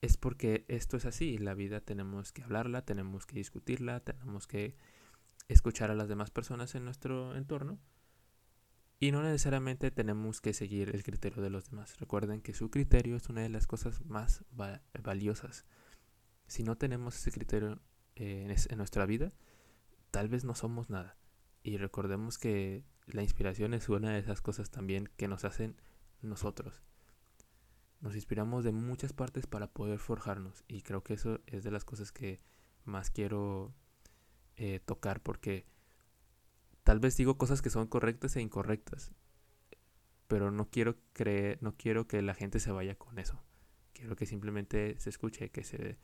es 0.00 0.16
porque 0.16 0.64
esto 0.68 0.96
es 0.96 1.04
así. 1.04 1.38
La 1.38 1.54
vida 1.54 1.80
tenemos 1.80 2.32
que 2.32 2.42
hablarla, 2.42 2.84
tenemos 2.84 3.26
que 3.26 3.36
discutirla, 3.36 4.00
tenemos 4.00 4.46
que 4.46 4.76
escuchar 5.48 5.90
a 5.90 5.94
las 5.94 6.08
demás 6.08 6.30
personas 6.30 6.74
en 6.74 6.84
nuestro 6.84 7.34
entorno. 7.36 7.78
Y 9.00 9.12
no 9.12 9.22
necesariamente 9.22 9.90
tenemos 9.90 10.40
que 10.40 10.52
seguir 10.52 10.90
el 10.94 11.04
criterio 11.04 11.42
de 11.42 11.50
los 11.50 11.70
demás. 11.70 11.98
Recuerden 12.00 12.40
que 12.40 12.52
su 12.52 12.70
criterio 12.70 13.16
es 13.16 13.28
una 13.28 13.42
de 13.42 13.48
las 13.48 13.66
cosas 13.66 14.04
más 14.04 14.44
valiosas. 14.50 15.66
Si 16.46 16.64
no 16.64 16.76
tenemos 16.76 17.16
ese 17.16 17.30
criterio 17.30 17.80
eh, 18.16 18.52
en 18.68 18.78
nuestra 18.78 19.06
vida, 19.06 19.32
tal 20.10 20.28
vez 20.28 20.44
no 20.44 20.54
somos 20.54 20.90
nada. 20.90 21.16
Y 21.62 21.76
recordemos 21.76 22.38
que 22.38 22.84
la 23.06 23.22
inspiración 23.22 23.72
es 23.72 23.88
una 23.88 24.12
de 24.12 24.18
esas 24.18 24.40
cosas 24.40 24.70
también 24.70 25.08
que 25.16 25.28
nos 25.28 25.44
hacen 25.44 25.80
nosotros. 26.20 26.82
Nos 28.00 28.14
inspiramos 28.14 28.64
de 28.64 28.72
muchas 28.72 29.12
partes 29.12 29.46
para 29.46 29.66
poder 29.66 29.98
forjarnos 29.98 30.64
y 30.68 30.82
creo 30.82 31.02
que 31.02 31.14
eso 31.14 31.40
es 31.46 31.64
de 31.64 31.70
las 31.70 31.84
cosas 31.84 32.12
que 32.12 32.40
más 32.84 33.10
quiero 33.10 33.74
eh, 34.56 34.80
tocar 34.80 35.20
porque 35.20 35.66
tal 36.84 37.00
vez 37.00 37.16
digo 37.16 37.38
cosas 37.38 37.60
que 37.60 37.70
son 37.70 37.86
correctas 37.86 38.36
e 38.36 38.40
incorrectas, 38.40 39.12
pero 40.28 40.50
no 40.50 40.68
quiero 40.70 40.96
creer, 41.12 41.58
no 41.60 41.76
quiero 41.76 42.06
que 42.06 42.22
la 42.22 42.34
gente 42.34 42.60
se 42.60 42.70
vaya 42.70 42.94
con 42.94 43.18
eso. 43.18 43.42
Quiero 43.92 44.14
que 44.14 44.26
simplemente 44.26 44.98
se 45.00 45.10
escuche, 45.10 45.50
que 45.50 45.64
se, 45.64 45.98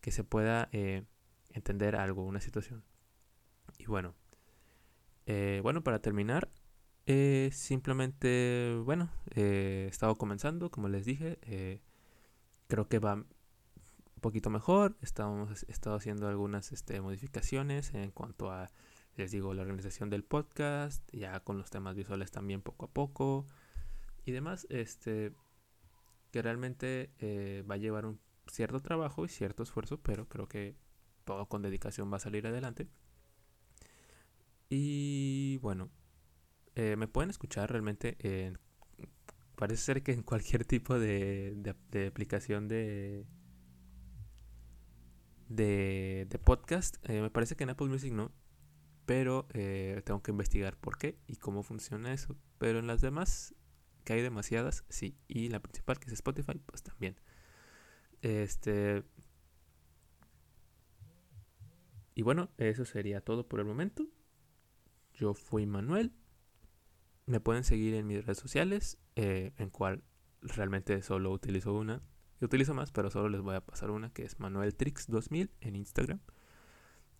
que 0.00 0.12
se 0.12 0.24
pueda 0.24 0.68
eh, 0.72 1.04
entender 1.50 1.96
algo, 1.96 2.24
una 2.24 2.40
situación. 2.40 2.84
Y 3.78 3.86
bueno, 3.86 4.14
eh, 5.26 5.60
bueno, 5.62 5.84
para 5.84 6.00
terminar, 6.00 6.48
eh, 7.10 7.48
simplemente, 7.54 8.78
bueno, 8.84 9.08
eh, 9.34 9.86
estado 9.90 10.16
comenzando, 10.16 10.70
como 10.70 10.90
les 10.90 11.06
dije, 11.06 11.38
creo 12.66 12.86
que 12.86 12.98
va 12.98 13.14
un 13.14 14.20
poquito 14.20 14.50
mejor, 14.50 14.94
estamos, 15.00 15.62
estado 15.68 15.96
haciendo 15.96 16.28
algunas 16.28 16.70
este, 16.70 17.00
modificaciones 17.00 17.94
en 17.94 18.10
cuanto 18.10 18.52
a, 18.52 18.70
les 19.16 19.30
digo, 19.30 19.54
la 19.54 19.62
organización 19.62 20.10
del 20.10 20.22
podcast, 20.22 21.02
ya 21.14 21.40
con 21.40 21.56
los 21.56 21.70
temas 21.70 21.96
visuales 21.96 22.30
también 22.30 22.60
poco 22.60 22.84
a 22.84 22.90
poco 22.90 23.46
y 24.26 24.32
demás, 24.32 24.66
este, 24.68 25.32
que 26.30 26.42
realmente 26.42 27.10
va 27.70 27.76
a 27.76 27.78
llevar 27.78 28.04
un 28.04 28.20
cierto 28.48 28.80
trabajo 28.80 29.24
y 29.24 29.28
cierto 29.28 29.62
esfuerzo, 29.62 29.98
pero 30.02 30.28
creo 30.28 30.46
que 30.46 30.76
todo 31.24 31.46
con 31.46 31.62
dedicación 31.62 32.12
va 32.12 32.18
a 32.18 32.20
salir 32.20 32.46
adelante. 32.46 32.86
Y 34.68 35.56
bueno, 35.62 35.90
eh, 36.78 36.94
me 36.94 37.08
pueden 37.08 37.28
escuchar 37.28 37.72
realmente 37.72 38.16
en... 38.20 38.56
Parece 39.56 39.82
ser 39.82 40.04
que 40.04 40.12
en 40.12 40.22
cualquier 40.22 40.64
tipo 40.64 40.96
de, 40.96 41.52
de, 41.90 42.06
aplicación 42.06 42.68
de, 42.68 43.26
de, 45.48 46.28
de 46.30 46.38
podcast. 46.38 46.96
Eh, 47.08 47.20
me 47.20 47.30
parece 47.30 47.56
que 47.56 47.64
en 47.64 47.70
Apple 47.70 47.88
Music 47.88 48.12
no. 48.12 48.30
Pero 49.06 49.48
eh, 49.54 50.00
tengo 50.04 50.22
que 50.22 50.30
investigar 50.30 50.76
por 50.76 50.98
qué 50.98 51.18
y 51.26 51.34
cómo 51.34 51.64
funciona 51.64 52.12
eso. 52.12 52.36
Pero 52.58 52.78
en 52.78 52.86
las 52.86 53.00
demás, 53.00 53.56
que 54.04 54.12
hay 54.12 54.22
demasiadas, 54.22 54.84
sí. 54.88 55.18
Y 55.26 55.48
la 55.48 55.58
principal, 55.58 55.98
que 55.98 56.06
es 56.06 56.12
Spotify, 56.12 56.60
pues 56.64 56.84
también. 56.84 57.16
Este. 58.22 59.02
Y 62.14 62.22
bueno, 62.22 62.50
eso 62.56 62.84
sería 62.84 63.20
todo 63.20 63.48
por 63.48 63.58
el 63.58 63.66
momento. 63.66 64.06
Yo 65.12 65.34
fui 65.34 65.66
Manuel. 65.66 66.12
Me 67.28 67.40
pueden 67.40 67.62
seguir 67.62 67.92
en 67.92 68.06
mis 68.06 68.24
redes 68.24 68.38
sociales, 68.38 68.96
eh, 69.14 69.52
en 69.58 69.68
cual 69.68 70.02
realmente 70.40 71.02
solo 71.02 71.30
utilizo 71.30 71.74
una. 71.74 72.00
Yo 72.40 72.46
utilizo 72.46 72.72
más, 72.72 72.90
pero 72.90 73.10
solo 73.10 73.28
les 73.28 73.42
voy 73.42 73.54
a 73.54 73.60
pasar 73.60 73.90
una, 73.90 74.10
que 74.10 74.22
es 74.24 74.38
ManuelTrix2000 74.38 75.50
en 75.60 75.76
Instagram. 75.76 76.20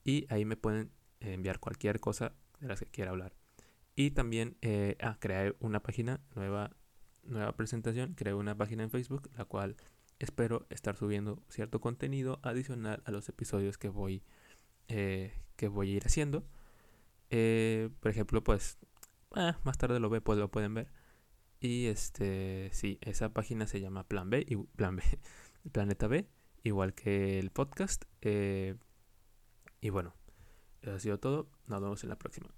Y 0.05 0.25
ahí 0.31 0.47
me 0.47 0.57
pueden 0.57 0.93
enviar 1.21 1.61
cualquier 1.61 2.01
cosa 2.01 2.33
de 2.59 2.69
las 2.69 2.81
que 2.81 2.87
quiera 2.87 3.11
hablar. 3.11 3.35
Y 3.97 4.13
también, 4.13 4.57
eh, 4.63 4.97
ah, 5.03 5.19
creé 5.21 5.55
una 5.61 5.83
página 5.83 6.23
nueva, 6.35 6.71
nueva 7.25 7.55
presentación. 7.55 8.15
Creé 8.15 8.33
una 8.33 8.57
página 8.57 8.85
en 8.85 8.91
Facebook, 8.91 9.29
la 9.37 9.45
cual 9.45 9.77
espero 10.19 10.67
estar 10.71 10.97
subiendo 10.97 11.43
cierto 11.51 11.83
contenido 11.83 12.41
adicional 12.43 13.03
a 13.05 13.11
los 13.11 13.29
episodios 13.29 13.77
que 13.77 13.91
voy, 13.91 14.23
eh, 14.89 15.35
que 15.57 15.69
voy 15.69 15.93
a 15.93 15.97
ir 15.97 16.07
haciendo. 16.07 16.47
Eh, 17.29 17.91
por 18.01 18.11
ejemplo, 18.11 18.43
pues 18.43 18.79
ah, 19.33 19.59
más 19.65 19.79
tarde 19.79 20.01
lo 20.01 20.11
ve, 20.11 20.21
pues 20.21 20.39
lo 20.39 20.51
pueden 20.51 20.75
ver. 20.75 20.93
Y 21.61 21.87
este, 21.87 22.71
sí, 22.73 22.99
esa 23.01 23.33
página 23.33 23.67
se 23.67 23.81
llama 23.81 24.05
Plan 24.05 24.31
B 24.31 24.45
y 24.49 24.57
Plan 24.57 24.97
B, 24.97 25.03
Planeta 25.73 26.07
B, 26.07 26.29
igual 26.63 26.95
que 26.95 27.39
el 27.39 27.51
podcast. 27.51 28.05
Eh, 28.21 28.77
y 29.81 29.91
bueno, 29.91 30.15
eso 30.83 30.95
ha 30.95 31.01
sido 31.01 31.19
todo. 31.19 31.51
Nos 31.67 31.81
vemos 31.81 32.03
en 32.05 32.11
la 32.11 32.17
próxima. 32.19 32.58